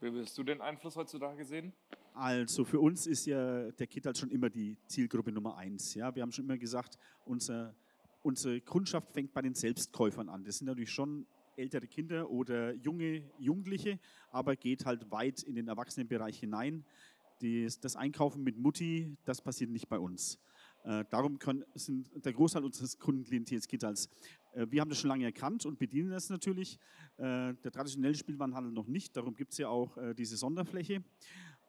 Wie 0.00 0.10
willst 0.10 0.38
du 0.38 0.42
den 0.42 0.62
Einfluss 0.62 0.96
heutzutage 0.96 1.44
sehen? 1.44 1.74
Also 2.14 2.64
für 2.64 2.80
uns 2.80 3.06
ist 3.06 3.26
ja 3.26 3.70
der 3.72 3.86
Kit 3.86 4.06
halt 4.06 4.16
schon 4.16 4.30
immer 4.30 4.48
die 4.48 4.78
Zielgruppe 4.86 5.32
Nummer 5.32 5.58
eins. 5.58 5.92
Ja? 5.94 6.14
Wir 6.14 6.22
haben 6.22 6.32
schon 6.32 6.46
immer 6.46 6.56
gesagt, 6.56 6.98
unser, 7.26 7.74
unsere 8.22 8.62
Kundschaft 8.62 9.12
fängt 9.12 9.34
bei 9.34 9.42
den 9.42 9.54
Selbstkäufern 9.54 10.30
an. 10.30 10.44
Das 10.44 10.56
sind 10.58 10.66
natürlich 10.66 10.90
schon 10.90 11.26
ältere 11.56 11.86
Kinder 11.86 12.30
oder 12.30 12.72
junge 12.74 13.22
Jugendliche, 13.38 13.98
aber 14.30 14.56
geht 14.56 14.86
halt 14.86 15.10
weit 15.10 15.42
in 15.42 15.56
den 15.56 15.68
Erwachsenenbereich 15.68 16.38
hinein. 16.38 16.86
Das, 17.40 17.80
das 17.80 17.96
Einkaufen 17.96 18.42
mit 18.42 18.58
Mutti, 18.58 19.16
das 19.24 19.40
passiert 19.42 19.70
nicht 19.70 19.88
bei 19.88 19.98
uns. 19.98 20.38
Äh, 20.84 21.04
darum 21.10 21.38
können, 21.38 21.64
sind 21.74 22.08
der 22.24 22.32
Großteil 22.32 22.64
unseres 22.64 22.98
Kundenklientels 22.98 23.66
geht 23.66 23.82
äh, 23.82 24.66
wir 24.70 24.80
haben 24.80 24.88
das 24.88 24.98
schon 24.98 25.08
lange 25.08 25.24
erkannt 25.24 25.66
und 25.66 25.78
bedienen 25.78 26.10
das 26.10 26.30
natürlich. 26.30 26.78
Äh, 27.16 27.54
der 27.54 27.72
traditionelle 27.72 28.14
Spielwarenhandel 28.14 28.72
noch 28.72 28.86
nicht, 28.86 29.16
darum 29.16 29.34
gibt 29.34 29.52
es 29.52 29.58
ja 29.58 29.68
auch 29.68 29.96
äh, 29.96 30.14
diese 30.14 30.36
Sonderfläche. 30.36 31.02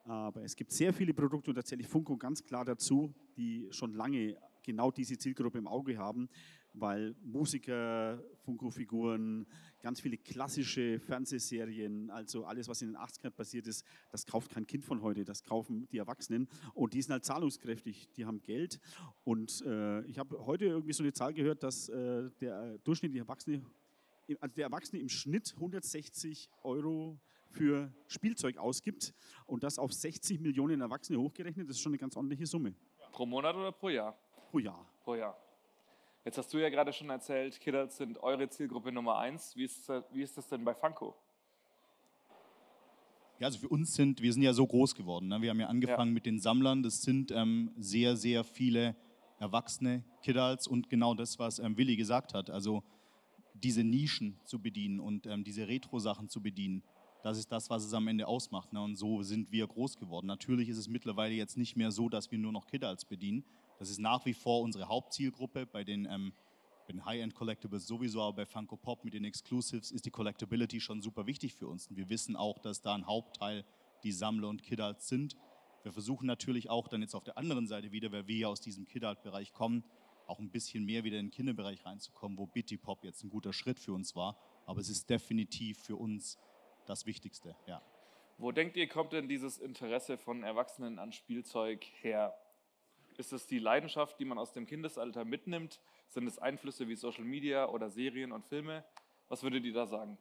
Aber 0.03 0.41
es 0.43 0.55
gibt 0.55 0.71
sehr 0.71 0.93
viele 0.93 1.13
Produkte 1.13 1.51
und 1.51 1.55
da 1.57 1.63
zähle 1.65 1.81
ich 1.81 1.87
Funko 1.87 2.15
ganz 2.15 2.43
klar 2.43 2.63
dazu, 2.63 3.13
die 3.35 3.67
schon 3.71 3.93
lange 3.93 4.37
genau 4.63 4.89
diese 4.89 5.17
Zielgruppe 5.17 5.57
im 5.57 5.67
Auge 5.67 5.97
haben 5.97 6.29
weil 6.79 7.15
Musiker, 7.23 8.21
Funko-Figuren, 8.43 9.45
ganz 9.81 10.01
viele 10.01 10.17
klassische 10.17 10.99
Fernsehserien, 10.99 12.09
also 12.09 12.45
alles, 12.45 12.67
was 12.67 12.81
in 12.81 12.89
den 12.89 12.97
80ern 12.97 13.31
passiert 13.31 13.67
ist, 13.67 13.85
das 14.11 14.25
kauft 14.25 14.51
kein 14.51 14.65
Kind 14.67 14.85
von 14.85 15.01
heute, 15.01 15.23
das 15.23 15.43
kaufen 15.43 15.87
die 15.91 15.97
Erwachsenen 15.97 16.47
und 16.73 16.93
die 16.93 17.01
sind 17.01 17.11
halt 17.11 17.25
zahlungskräftig, 17.25 18.09
die 18.15 18.25
haben 18.25 18.41
Geld 18.41 18.79
und 19.23 19.61
äh, 19.65 20.01
ich 20.05 20.19
habe 20.19 20.45
heute 20.45 20.65
irgendwie 20.65 20.93
so 20.93 21.03
eine 21.03 21.13
Zahl 21.13 21.33
gehört, 21.33 21.63
dass 21.63 21.89
äh, 21.89 22.29
der 22.41 22.77
durchschnittliche 22.79 23.23
Erwachsene, 23.23 23.63
also 24.39 24.55
der 24.55 24.65
Erwachsene 24.65 25.01
im 25.01 25.09
Schnitt 25.09 25.53
160 25.55 26.49
Euro 26.63 27.19
für 27.51 27.91
Spielzeug 28.07 28.57
ausgibt 28.57 29.13
und 29.45 29.63
das 29.63 29.79
auf 29.79 29.93
60 29.93 30.39
Millionen 30.39 30.81
Erwachsene 30.81 31.19
hochgerechnet, 31.19 31.69
das 31.69 31.77
ist 31.77 31.81
schon 31.81 31.91
eine 31.91 31.97
ganz 31.97 32.15
ordentliche 32.15 32.45
Summe. 32.45 32.75
Pro 33.11 33.25
Monat 33.25 33.55
oder 33.55 33.71
pro 33.71 33.89
Jahr? 33.89 34.17
Pro 34.51 34.59
Jahr. 34.59 34.85
Pro 35.03 35.15
Jahr. 35.15 35.46
Jetzt 36.27 36.37
hast 36.37 36.53
du 36.53 36.57
ja 36.57 36.67
gerade 36.67 36.91
schon 36.91 37.09
erzählt, 37.09 37.57
Kiddos 37.57 37.95
sind 37.95 38.21
eure 38.21 38.49
Zielgruppe 38.49 38.91
Nummer 38.91 39.17
eins. 39.17 39.55
Wie 39.55 39.63
ist, 39.63 39.87
wie 40.11 40.21
ist 40.21 40.37
das 40.37 40.49
denn 40.49 40.65
bei 40.65 40.73
Funko? 40.73 41.15
Ja, 43.39 43.47
also 43.47 43.59
für 43.59 43.69
uns 43.69 43.93
sind, 43.93 44.21
wir 44.21 44.33
sind 44.33 44.41
ja 44.41 44.51
so 44.51 44.67
groß 44.67 44.93
geworden. 44.93 45.29
Ne? 45.29 45.41
Wir 45.41 45.51
haben 45.51 45.59
ja 45.61 45.67
angefangen 45.67 46.09
ja. 46.09 46.15
mit 46.15 46.25
den 46.25 46.41
Sammlern. 46.41 46.83
Das 46.83 47.01
sind 47.01 47.31
ähm, 47.31 47.71
sehr, 47.77 48.17
sehr 48.17 48.43
viele 48.43 48.97
erwachsene 49.39 50.03
Kidals 50.21 50.67
und 50.67 50.89
genau 50.89 51.13
das, 51.13 51.39
was 51.39 51.59
ähm, 51.59 51.77
Willi 51.77 51.95
gesagt 51.95 52.33
hat. 52.33 52.49
Also 52.49 52.83
diese 53.53 53.85
Nischen 53.85 54.37
zu 54.43 54.61
bedienen 54.61 54.99
und 54.99 55.27
ähm, 55.27 55.45
diese 55.45 55.69
Retro-Sachen 55.69 56.27
zu 56.27 56.41
bedienen. 56.41 56.83
Das 57.23 57.37
ist 57.37 57.53
das, 57.53 57.69
was 57.69 57.85
es 57.85 57.93
am 57.93 58.05
Ende 58.09 58.27
ausmacht. 58.27 58.73
Ne? 58.73 58.81
Und 58.81 58.97
so 58.97 59.23
sind 59.23 59.53
wir 59.53 59.65
groß 59.65 59.95
geworden. 59.95 60.27
Natürlich 60.27 60.67
ist 60.67 60.77
es 60.77 60.89
mittlerweile 60.89 61.35
jetzt 61.35 61.55
nicht 61.55 61.77
mehr 61.77 61.91
so, 61.91 62.09
dass 62.09 62.31
wir 62.31 62.37
nur 62.37 62.51
noch 62.51 62.67
Kidals 62.67 63.05
bedienen, 63.05 63.45
das 63.79 63.89
ist 63.89 63.99
nach 63.99 64.25
wie 64.25 64.33
vor 64.33 64.61
unsere 64.61 64.87
Hauptzielgruppe. 64.87 65.65
Bei 65.65 65.83
den, 65.83 66.05
ähm, 66.05 66.33
den 66.87 67.05
High-End 67.05 67.35
Collectibles 67.35 67.85
sowieso, 67.87 68.21
aber 68.21 68.37
bei 68.37 68.45
Funko 68.45 68.77
Pop 68.77 69.03
mit 69.03 69.13
den 69.13 69.25
Exclusives 69.25 69.91
ist 69.91 70.05
die 70.05 70.11
Collectability 70.11 70.79
schon 70.79 71.01
super 71.01 71.27
wichtig 71.27 71.53
für 71.53 71.67
uns. 71.67 71.87
Und 71.87 71.97
wir 71.97 72.09
wissen 72.09 72.35
auch, 72.35 72.59
dass 72.59 72.81
da 72.81 72.95
ein 72.95 73.05
Hauptteil 73.05 73.65
die 74.03 74.11
Sammler 74.11 74.49
und 74.49 74.63
Kidults 74.63 75.07
sind. 75.07 75.35
Wir 75.83 75.91
versuchen 75.91 76.25
natürlich 76.25 76.69
auch 76.69 76.87
dann 76.87 77.01
jetzt 77.01 77.15
auf 77.15 77.23
der 77.23 77.37
anderen 77.37 77.67
Seite 77.67 77.91
wieder, 77.91 78.11
weil 78.11 78.27
wir 78.27 78.37
ja 78.37 78.47
aus 78.47 78.61
diesem 78.61 78.87
Kidult-Bereich 78.87 79.53
kommen, 79.53 79.83
auch 80.25 80.39
ein 80.39 80.49
bisschen 80.49 80.85
mehr 80.85 81.03
wieder 81.03 81.17
in 81.17 81.27
den 81.27 81.31
Kinderbereich 81.31 81.85
reinzukommen, 81.85 82.37
wo 82.37 82.45
Bitty 82.45 82.77
Pop 82.77 83.03
jetzt 83.03 83.23
ein 83.23 83.29
guter 83.29 83.53
Schritt 83.53 83.79
für 83.79 83.93
uns 83.93 84.15
war. 84.15 84.37
Aber 84.65 84.81
es 84.81 84.89
ist 84.89 85.09
definitiv 85.09 85.79
für 85.79 85.95
uns 85.95 86.37
das 86.85 87.05
Wichtigste, 87.05 87.55
ja. 87.67 87.81
Wo 88.37 88.51
denkt 88.51 88.77
ihr, 88.77 88.87
kommt 88.87 89.13
denn 89.13 89.27
dieses 89.27 89.57
Interesse 89.57 90.17
von 90.17 90.43
Erwachsenen 90.43 90.99
an 90.99 91.11
Spielzeug 91.11 91.85
her? 92.01 92.37
Ist 93.17 93.33
es 93.33 93.47
die 93.47 93.57
Leidenschaft, 93.57 94.19
die 94.19 94.25
man 94.25 94.37
aus 94.37 94.53
dem 94.53 94.67
Kindesalter 94.67 95.25
mitnimmt? 95.25 95.81
Sind 96.07 96.27
es 96.27 96.37
Einflüsse 96.37 96.87
wie 96.87 96.95
Social 96.95 97.23
Media 97.23 97.67
oder 97.67 97.89
Serien 97.89 98.31
und 98.31 98.45
Filme? 98.45 98.85
Was 99.27 99.41
würdet 99.41 99.65
ihr 99.65 99.73
da 99.73 99.87
sagen? 99.87 100.19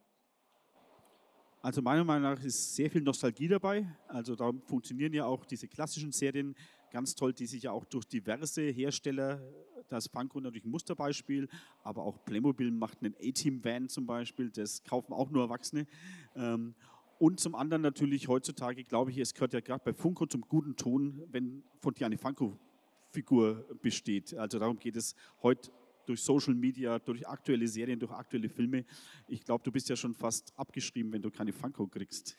Also 1.61 1.83
meiner 1.83 2.05
Meinung 2.05 2.33
nach 2.33 2.43
ist 2.43 2.75
sehr 2.75 2.91
viel 2.91 3.03
Nostalgie 3.03 3.49
dabei. 3.49 3.87
Also 4.09 4.35
da 4.35 4.51
funktionieren 4.65 5.13
ja 5.13 5.27
auch 5.27 5.45
diese 5.45 5.69
klassischen 5.69 6.11
Serien 6.11 6.57
ganz 6.91 7.15
toll, 7.15 7.35
die 7.35 7.45
sich 7.45 7.65
ja 7.65 7.73
auch 7.73 7.85
durch 7.85 8.07
diverse 8.07 8.63
Hersteller, 8.63 9.43
das 9.89 10.07
Funko 10.07 10.41
natürlich 10.41 10.65
ein 10.65 10.71
Musterbeispiel, 10.71 11.49
aber 11.83 12.03
auch 12.03 12.25
Playmobil 12.25 12.71
macht 12.71 13.03
einen 13.03 13.15
A-Team-Van 13.21 13.91
zum 13.91 14.07
Beispiel, 14.07 14.51
das 14.51 14.83
kaufen 14.85 15.13
auch 15.13 15.31
nur 15.31 15.43
Erwachsene. 15.43 15.87
Ähm, 16.35 16.75
und 17.19 17.41
zum 17.41 17.55
anderen 17.55 17.83
natürlich 17.83 18.29
heutzutage, 18.29 18.85
glaube 18.85 19.11
ich, 19.11 19.19
es 19.19 19.35
gehört 19.35 19.53
ja 19.53 19.61
gerade 19.61 19.83
bei 19.85 19.93
Funko 19.93 20.25
zum 20.25 20.43
guten 20.43 20.77
Ton, 20.77 21.23
wenn 21.31 21.63
von 21.81 21.93
dir 21.93 22.07
eine 22.07 22.17
Funko 22.17 22.59
Figur 23.17 23.65
besteht. 23.81 24.35
Also 24.35 24.59
darum 24.59 24.79
geht 24.79 24.97
es 24.97 25.15
heute 25.43 25.71
durch 26.05 26.21
Social 26.21 26.55
Media, 26.55 26.99
durch 26.99 27.27
aktuelle 27.27 27.67
Serien, 27.67 27.99
durch 27.99 28.13
aktuelle 28.13 28.51
Filme. 28.51 28.85
Ich 29.27 29.43
glaube, 29.43 29.65
du 29.65 29.73
bist 29.73 29.89
ja 29.89 29.97
schon 29.97 30.15
fast 30.15 30.53
abgeschrieben, 30.57 31.11
wenn 31.13 31.23
du 31.23 31.31
keine 31.31 31.53
Funko 31.53 31.87
kriegst. 31.87 32.37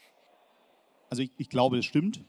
Also 1.09 1.23
ich, 1.23 1.31
ich 1.37 1.49
glaube, 1.49 1.77
das 1.77 1.85
stimmt. 1.85 2.23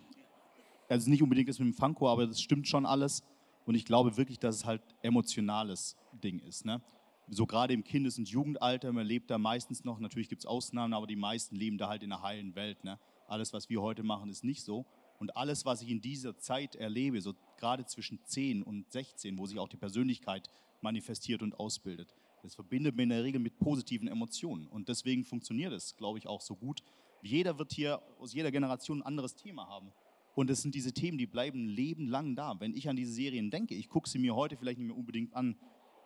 Also 0.88 1.10
nicht 1.10 1.22
unbedingt 1.22 1.50
das 1.50 1.58
mit 1.58 1.68
dem 1.68 1.74
Funko, 1.74 2.08
aber 2.08 2.26
das 2.26 2.40
stimmt 2.40 2.66
schon 2.66 2.86
alles. 2.86 3.22
Und 3.66 3.74
ich 3.74 3.84
glaube 3.84 4.16
wirklich, 4.16 4.38
dass 4.38 4.56
es 4.56 4.64
halt 4.64 4.82
emotionales 5.02 5.94
Ding 6.24 6.38
ist. 6.40 6.64
Ne? 6.64 6.80
So 7.28 7.46
gerade 7.46 7.74
im 7.74 7.84
Kindes- 7.84 8.16
und 8.16 8.28
Jugendalter, 8.30 8.90
man 8.92 9.06
lebt 9.06 9.30
da 9.30 9.36
meistens 9.36 9.84
noch, 9.84 10.00
natürlich 10.00 10.30
gibt 10.30 10.40
es 10.40 10.46
Ausnahmen, 10.46 10.94
aber 10.94 11.06
die 11.06 11.16
meisten 11.16 11.54
leben 11.54 11.76
da 11.76 11.88
halt 11.88 12.02
in 12.02 12.10
einer 12.10 12.22
heilen 12.22 12.54
Welt. 12.54 12.82
Ne? 12.82 12.98
Alles, 13.26 13.52
was 13.52 13.68
wir 13.68 13.82
heute 13.82 14.02
machen, 14.02 14.30
ist 14.30 14.42
nicht 14.42 14.64
so. 14.64 14.86
Und 15.18 15.36
alles, 15.36 15.64
was 15.64 15.82
ich 15.82 15.90
in 15.90 16.00
dieser 16.00 16.38
Zeit 16.38 16.76
erlebe, 16.76 17.20
so 17.20 17.34
gerade 17.56 17.84
zwischen 17.86 18.20
10 18.24 18.62
und 18.62 18.90
16, 18.90 19.36
wo 19.36 19.46
sich 19.46 19.58
auch 19.58 19.68
die 19.68 19.76
Persönlichkeit 19.76 20.48
manifestiert 20.80 21.42
und 21.42 21.58
ausbildet, 21.58 22.14
das 22.42 22.54
verbindet 22.54 22.94
man 22.94 23.04
in 23.04 23.08
der 23.10 23.24
Regel 23.24 23.40
mit 23.40 23.58
positiven 23.58 24.06
Emotionen. 24.08 24.68
Und 24.68 24.88
deswegen 24.88 25.24
funktioniert 25.24 25.72
es, 25.72 25.96
glaube 25.96 26.18
ich, 26.18 26.26
auch 26.26 26.40
so 26.40 26.54
gut. 26.54 26.82
Jeder 27.20 27.58
wird 27.58 27.72
hier 27.72 28.00
aus 28.20 28.32
jeder 28.32 28.52
Generation 28.52 29.00
ein 29.00 29.06
anderes 29.06 29.34
Thema 29.34 29.66
haben. 29.68 29.92
Und 30.36 30.50
es 30.50 30.62
sind 30.62 30.74
diese 30.76 30.92
Themen, 30.92 31.18
die 31.18 31.26
bleiben 31.26 31.68
lebenlang 31.68 32.36
da. 32.36 32.60
Wenn 32.60 32.76
ich 32.76 32.88
an 32.88 32.94
diese 32.94 33.12
Serien 33.12 33.50
denke, 33.50 33.74
ich 33.74 33.88
gucke 33.88 34.08
sie 34.08 34.20
mir 34.20 34.36
heute 34.36 34.56
vielleicht 34.56 34.78
nicht 34.78 34.86
mehr 34.86 34.96
unbedingt 34.96 35.34
an. 35.34 35.56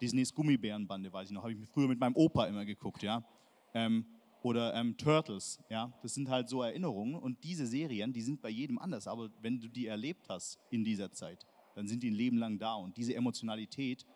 Disneys 0.01 0.35
Gummibärenbande, 0.35 1.13
weiß 1.13 1.29
ich 1.29 1.35
noch, 1.35 1.43
habe 1.43 1.53
ich 1.53 1.59
mir 1.59 1.67
früher 1.67 1.87
mit 1.87 2.01
meinem 2.01 2.17
Opa 2.17 2.47
immer 2.47 2.65
geguckt, 2.65 3.03
ja. 3.03 3.23
Ähm, 3.75 4.07
oder 4.43 4.75
ähm, 4.75 4.97
Turtles, 4.97 5.61
ja. 5.69 5.93
Das 6.03 6.15
sind 6.15 6.29
halt 6.29 6.49
so 6.49 6.63
Erinnerungen 6.63 7.15
und 7.15 7.43
diese 7.45 7.67
Serien, 7.67 8.13
die 8.13 8.23
sind 8.23 8.43
bei 8.43 8.49
jedem 8.49 8.79
anders. 8.79 9.07
Aber 9.07 9.31
wenn 9.41 9.61
du 9.61 9.69
die 9.69 9.87
erlebt 9.87 10.29
hast 10.29 10.59
in 10.71 10.85
dieser 10.85 11.13
Zeit, 11.13 11.47
dann 11.75 11.87
sind 11.87 12.03
die 12.03 12.11
ein 12.11 12.15
Leben 12.15 12.39
lang 12.39 12.59
da. 12.59 12.75
Und 12.75 12.97
diese 12.97 13.15
Emotionalität, 13.15 14.07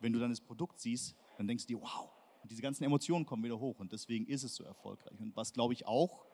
wenn 0.00 0.12
du 0.12 0.18
dann 0.18 0.30
das 0.30 0.40
Produkt 0.40 0.80
siehst, 0.80 1.16
dann 1.38 1.46
denkst 1.46 1.66
du 1.66 1.76
dir, 1.76 1.80
wow, 1.80 2.10
und 2.42 2.50
diese 2.50 2.62
ganzen 2.62 2.84
Emotionen 2.84 3.24
kommen 3.24 3.44
wieder 3.44 3.58
hoch 3.58 3.78
und 3.78 3.92
deswegen 3.92 4.26
ist 4.26 4.42
es 4.42 4.54
so 4.54 4.64
erfolgreich. 4.64 5.18
Und 5.20 5.36
was, 5.36 5.52
glaube 5.52 5.74
ich, 5.74 5.86
auch 5.86 6.24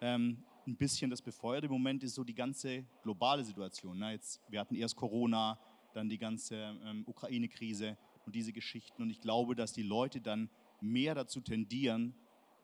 ähm, 0.00 0.42
ein 0.66 0.76
bisschen 0.76 1.10
das 1.10 1.22
befeuert 1.22 1.64
im 1.64 1.70
Moment 1.70 2.02
ist 2.02 2.14
so 2.14 2.24
die 2.24 2.34
ganze 2.34 2.84
globale 3.02 3.44
Situation. 3.44 3.98
Ne? 3.98 4.12
Jetzt, 4.12 4.40
wir 4.48 4.60
hatten 4.60 4.74
erst 4.74 4.96
Corona, 4.96 5.58
dann 5.92 6.08
die 6.08 6.18
ganze 6.18 6.56
ähm, 6.84 7.04
Ukraine-Krise 7.06 7.96
und 8.26 8.34
diese 8.34 8.52
Geschichten. 8.52 9.00
Und 9.00 9.10
ich 9.10 9.20
glaube, 9.20 9.54
dass 9.54 9.72
die 9.72 9.82
Leute 9.82 10.20
dann 10.20 10.50
mehr 10.80 11.14
dazu 11.14 11.40
tendieren, 11.40 12.14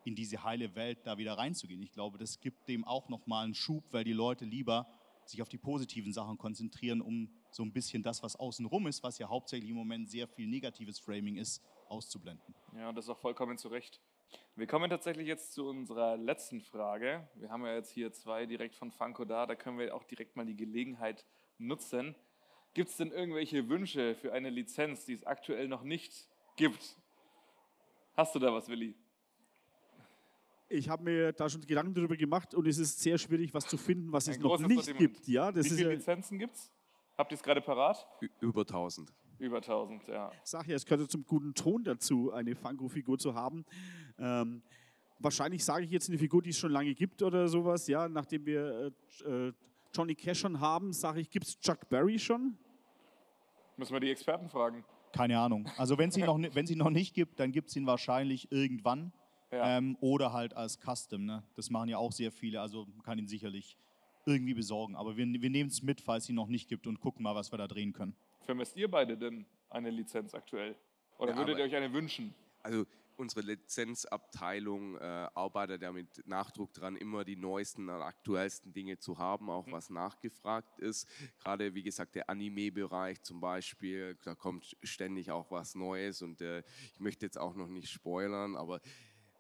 in 0.05 0.15
diese 0.15 0.43
heile 0.43 0.75
Welt 0.75 0.99
da 1.05 1.19
wieder 1.19 1.35
reinzugehen. 1.35 1.83
Ich 1.83 1.93
glaube, 1.93 2.19
das 2.19 2.41
gibt 2.41 2.69
dem 2.69 2.85
auch 2.85 3.09
nochmal 3.09 3.45
einen 3.45 3.55
Schub, 3.55 3.85
weil 3.91 4.05
die 4.05 4.13
Leute 4.13 4.45
lieber 4.45 4.87
sich 5.27 5.43
auf 5.43 5.49
die 5.49 5.59
positiven 5.59 6.13
Sachen 6.13 6.39
konzentrieren, 6.39 7.01
um 7.01 7.31
so 7.51 7.63
ein 7.63 7.73
bisschen 7.73 8.03
das, 8.03 8.23
was 8.23 8.37
außenrum 8.37 8.87
ist, 8.87 9.03
was 9.03 9.19
ja 9.19 9.29
hauptsächlich 9.29 9.71
im 9.71 9.77
Moment 9.77 10.11
sehr 10.11 10.27
viel 10.27 10.47
negatives 10.47 10.99
Framing 10.99 11.37
ist, 11.37 11.63
auszublenden. 11.89 12.55
Ja, 12.77 12.93
das 12.93 13.07
ist 13.07 13.11
auch 13.11 13.19
vollkommen 13.19 13.59
zu 13.59 13.69
Recht. 13.69 14.01
Wir 14.55 14.67
kommen 14.67 14.91
tatsächlich 14.91 15.27
jetzt 15.27 15.53
zu 15.55 15.69
unserer 15.69 16.17
letzten 16.17 16.61
Frage. 16.61 17.29
Wir 17.35 17.51
haben 17.51 17.65
ja 17.65 17.75
jetzt 17.75 17.91
hier 17.91 18.13
zwei 18.13 18.47
direkt 18.47 18.75
von 18.75 18.93
Funko 18.93 19.25
da, 19.25 19.47
da 19.47 19.55
können 19.55 19.79
wir 19.79 19.95
auch 19.95 20.05
direkt 20.05 20.37
mal 20.37 20.47
die 20.47 20.57
Gelegenheit 20.57 21.25
nutzen. 21.59 22.15
Gibt 22.75 22.91
es 22.91 22.97
denn 22.97 23.11
irgendwelche 23.11 23.69
Wünsche 23.69 24.15
für 24.15 24.33
eine 24.33 24.51
Lizenz, 24.51 25.05
die 25.05 25.15
es 25.15 25.25
aktuell 25.25 25.67
noch 25.67 25.83
nicht 25.83 26.29
gibt? 26.57 26.97
Hast 28.17 28.35
du 28.35 28.39
da 28.39 28.53
was, 28.53 28.69
Willi? 28.69 28.95
Ich 30.73 30.89
habe 30.89 31.03
mir 31.03 31.33
da 31.33 31.49
schon 31.49 31.61
Gedanken 31.63 31.95
darüber 31.95 32.17
gemacht 32.17 32.55
und 32.55 32.67
es 32.69 32.79
ist 32.79 33.01
sehr 33.01 33.19
schwierig, 33.19 33.53
was 33.53 33.67
zu 33.67 33.77
finden, 33.77 34.13
was 34.13 34.29
Ein 34.29 34.35
es 34.35 34.39
noch 34.41 34.59
nicht 34.61 34.85
Sortiment. 34.85 34.99
gibt. 34.99 35.27
Ja, 35.29 35.51
das 35.51 35.65
Wie 35.65 35.69
ist 35.71 35.77
viele 35.77 35.91
ja, 35.91 35.97
Lizenzen 35.97 36.39
gibt 36.39 36.55
es? 36.55 36.71
Habt 37.19 37.33
ihr 37.33 37.35
es 37.37 37.43
gerade 37.43 37.61
parat? 37.61 38.07
Über 38.41 38.61
1000. 38.61 39.13
Über 39.41 39.57
1000, 39.57 40.07
ja. 40.07 40.31
sag 40.45 40.69
ja, 40.69 40.77
es 40.77 40.87
gehört 40.87 41.11
zum 41.11 41.25
guten 41.27 41.55
Ton 41.55 41.83
dazu, 41.83 42.31
eine 42.33 42.55
Funko-Figur 42.55 43.19
zu 43.19 43.35
haben. 43.35 43.65
Ähm, 44.19 44.63
wahrscheinlich 45.19 45.65
sage 45.65 45.85
ich 45.87 45.91
jetzt 45.91 46.09
eine 46.09 46.19
Figur, 46.19 46.41
die 46.41 46.51
es 46.51 46.59
schon 46.59 46.71
lange 46.71 46.95
gibt 46.95 47.21
oder 47.23 47.49
sowas. 47.49 47.89
Ja, 47.89 48.09
nachdem 48.09 48.47
wir 48.47 48.93
äh, 49.25 49.29
äh, 49.49 49.53
Johnny 49.93 50.15
Cash 50.15 50.39
schon 50.41 50.61
haben, 50.61 50.93
sage 50.93 51.21
ich, 51.21 51.31
gibt 51.31 51.47
es 51.47 51.59
Chuck 51.59 51.89
Berry 51.89 52.19
schon? 52.19 52.57
Müssen 53.77 53.93
wir 53.93 54.01
die 54.01 54.11
Experten 54.11 54.49
fragen. 54.49 54.85
Keine 55.13 55.39
Ahnung. 55.41 55.67
Also 55.79 55.99
wenn 55.99 56.11
es 56.11 56.17
ihn 56.17 56.27
noch, 56.27 56.39
ni- 56.39 56.55
wenn 56.55 56.65
es 56.65 56.71
ihn 56.71 56.79
noch 56.79 56.91
nicht 56.91 57.13
gibt, 57.15 57.41
dann 57.41 57.51
gibt 57.51 57.71
es 57.71 57.77
ihn 57.77 57.87
wahrscheinlich 57.87 58.53
irgendwann. 58.53 59.13
Ja. 59.51 59.79
Ähm, 59.79 59.97
oder 60.01 60.33
halt 60.33 60.55
als 60.55 60.79
Custom. 60.79 61.25
Ne? 61.25 61.43
Das 61.57 61.71
machen 61.71 61.89
ja 61.89 61.99
auch 61.99 62.13
sehr 62.13 62.31
viele. 62.31 62.61
Also 62.61 62.87
man 62.87 63.03
kann 63.03 63.19
ihn 63.19 63.29
sicherlich 63.29 63.77
irgendwie 64.27 64.55
besorgen. 64.55 64.97
Aber 64.97 65.17
wir, 65.17 65.27
wir 65.27 65.51
nehmen 65.51 65.71
es 65.71 65.83
mit, 65.83 66.01
falls 66.01 66.25
es 66.25 66.31
ihn 66.31 66.37
noch 66.37 66.49
nicht 66.49 66.69
gibt 66.69 66.87
und 66.87 67.01
gucken 67.01 67.23
mal, 67.23 67.35
was 67.35 67.53
wir 67.53 67.59
da 67.59 67.67
drehen 67.67 67.93
können. 67.93 68.15
Vermisst 68.43 68.77
ihr 68.77 68.91
beide 68.91 69.17
denn 69.17 69.47
eine 69.69 69.91
Lizenz 69.91 70.35
aktuell? 70.35 70.77
Oder 71.19 71.33
Ja, 71.33 71.39
würdet 71.39 71.59
ihr 71.59 71.65
euch 71.65 71.75
eine 71.75 71.93
wünschen? 71.93 72.35
Also 72.63 72.87
unsere 73.21 73.43
Lizenzabteilung 73.43 74.97
äh, 74.97 75.29
arbeitet 75.35 75.83
ja 75.83 75.93
mit 75.93 76.27
Nachdruck 76.27 76.73
dran, 76.73 76.97
immer 76.97 77.23
die 77.23 77.37
neuesten 77.37 77.89
und 77.89 78.03
aktuellsten 78.03 78.73
Dinge 78.73 78.99
zu 78.99 79.19
haben, 79.19 79.51
auch 79.51 79.71
was 79.71 79.91
nachgefragt 79.91 80.79
ist. 80.79 81.07
Gerade 81.39 81.75
wie 81.75 81.83
gesagt 81.83 82.15
der 82.15 82.31
Anime-Bereich 82.31 83.23
zum 83.23 83.41
Beispiel, 83.41 84.17
da 84.25 84.35
kommt 84.35 84.77
ständig 84.83 85.31
auch 85.31 85.51
was 85.51 85.75
Neues 85.75 86.23
und 86.23 86.41
äh, 86.41 86.63
ich 86.95 87.01
möchte 87.01 87.27
jetzt 87.27 87.39
auch 87.39 87.55
noch 87.55 87.69
nicht 87.69 87.91
spoilern, 87.91 88.57
aber 88.57 88.81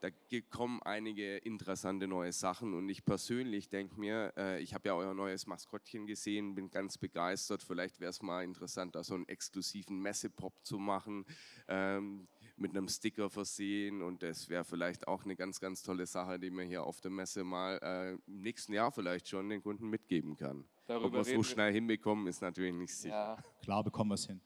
da 0.00 0.08
kommen 0.48 0.82
einige 0.82 1.36
interessante 1.38 2.08
neue 2.08 2.32
Sachen 2.32 2.72
und 2.74 2.88
ich 2.88 3.04
persönlich 3.04 3.68
denke 3.68 4.00
mir, 4.00 4.32
äh, 4.36 4.60
ich 4.62 4.72
habe 4.72 4.88
ja 4.88 4.94
euer 4.94 5.12
neues 5.12 5.46
Maskottchen 5.46 6.06
gesehen, 6.06 6.54
bin 6.54 6.70
ganz 6.70 6.96
begeistert. 6.96 7.62
Vielleicht 7.62 8.00
wäre 8.00 8.10
es 8.10 8.22
mal 8.22 8.42
interessant, 8.42 8.94
da 8.94 9.04
so 9.04 9.14
einen 9.14 9.28
exklusiven 9.28 10.00
Messepop 10.00 10.54
zu 10.62 10.78
machen, 10.78 11.26
ähm, 11.68 12.28
mit 12.56 12.70
einem 12.70 12.88
Sticker 12.88 13.28
versehen 13.28 14.00
und 14.02 14.22
das 14.22 14.48
wäre 14.48 14.64
vielleicht 14.64 15.06
auch 15.06 15.24
eine 15.24 15.36
ganz, 15.36 15.60
ganz 15.60 15.82
tolle 15.82 16.06
Sache, 16.06 16.38
die 16.38 16.50
man 16.50 16.66
hier 16.66 16.82
auf 16.84 17.00
der 17.00 17.10
Messe 17.10 17.44
mal 17.44 17.78
äh, 17.82 18.12
im 18.12 18.40
nächsten 18.40 18.72
Jahr 18.72 18.92
vielleicht 18.92 19.28
schon 19.28 19.48
den 19.48 19.62
Kunden 19.62 19.88
mitgeben 19.88 20.36
kann. 20.36 20.64
Darüber 20.86 21.20
Ob 21.20 21.26
wir 21.26 21.36
so 21.36 21.42
schnell 21.42 21.72
hinbekommen, 21.72 22.26
ist 22.26 22.40
natürlich 22.40 22.74
nicht 22.74 22.94
sicher. 22.94 23.14
Ja, 23.14 23.44
Klar 23.62 23.84
bekommen 23.84 24.10
wir 24.10 24.14
es 24.14 24.26
hin. 24.26 24.40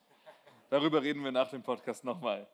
darüber 0.69 1.03
reden 1.03 1.23
wir 1.23 1.33
nach 1.33 1.51
dem 1.51 1.62
Podcast 1.62 2.05
nochmal. 2.05 2.49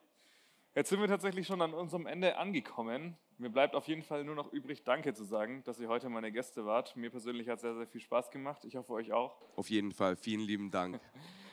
Jetzt 0.74 0.90
sind 0.90 1.00
wir 1.00 1.08
tatsächlich 1.08 1.48
schon 1.48 1.60
an 1.62 1.74
unserem 1.74 2.06
Ende 2.06 2.36
angekommen. 2.36 3.16
Mir 3.38 3.50
bleibt 3.50 3.74
auf 3.74 3.88
jeden 3.88 4.02
Fall 4.02 4.22
nur 4.22 4.36
noch 4.36 4.52
übrig, 4.52 4.84
Danke 4.84 5.12
zu 5.14 5.24
sagen, 5.24 5.64
dass 5.64 5.80
ihr 5.80 5.88
heute 5.88 6.08
meine 6.08 6.30
Gäste 6.30 6.64
wart. 6.64 6.94
Mir 6.94 7.10
persönlich 7.10 7.48
hat 7.48 7.56
es 7.56 7.62
sehr, 7.62 7.74
sehr 7.74 7.88
viel 7.88 8.00
Spaß 8.00 8.30
gemacht. 8.30 8.64
Ich 8.64 8.76
hoffe, 8.76 8.92
euch 8.92 9.12
auch. 9.12 9.36
Auf 9.56 9.68
jeden 9.68 9.90
Fall, 9.90 10.14
vielen 10.14 10.40
lieben 10.40 10.70
Dank. 10.70 11.00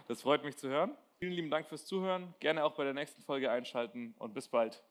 Das 0.07 0.21
freut 0.21 0.41
mich 0.45 0.55
zu 0.55 0.69
hören. 0.69 0.95
Vielen 1.19 1.33
lieben 1.33 1.49
Dank 1.49 1.67
fürs 1.67 1.85
Zuhören. 1.85 2.33
Gerne 2.39 2.63
auch 2.63 2.75
bei 2.75 2.85
der 2.85 2.93
nächsten 2.93 3.21
Folge 3.23 3.51
einschalten 3.51 4.15
und 4.19 4.33
bis 4.33 4.47
bald. 4.47 4.81